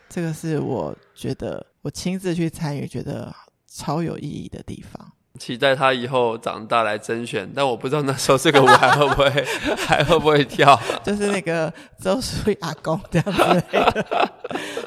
[0.09, 3.35] 这个是我觉得我亲自去参与，觉得
[3.67, 5.13] 超有意义的地方。
[5.39, 9.45] 期待他以后长大来甄选，但我不知道那时候这个舞还会不会
[9.77, 13.65] 还会不会跳，就是那个周书毅阿公这样子。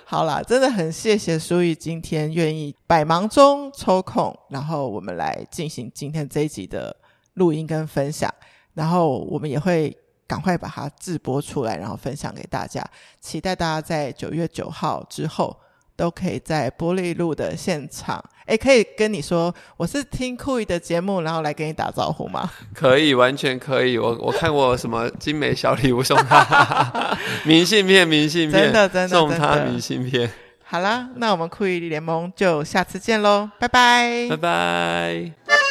[0.05, 6.95] 好啦，真的很谢谢书毅今天愿意百忙中抽空，然后我们来进行今天这一集的
[7.33, 8.33] 录音跟分享，
[8.73, 9.95] 然后我们也会
[10.25, 12.81] 赶快把它制播出来，然后分享给大家。
[13.19, 15.57] 期待大家在九月九号之后。
[15.97, 22.49] 都可以在玻璃路的现场，哎，可以跟你说，我是听酷姨的节目，然后来跟你打招呼吗？
[22.73, 23.97] 可以，完全可以。
[23.97, 30.31] 我我看过什么精美小礼物送他， 明信片，明信片，真的真的送他明信片。
[30.63, 35.66] 好啦，那我们酷姨联盟就下次见喽，拜拜，拜拜。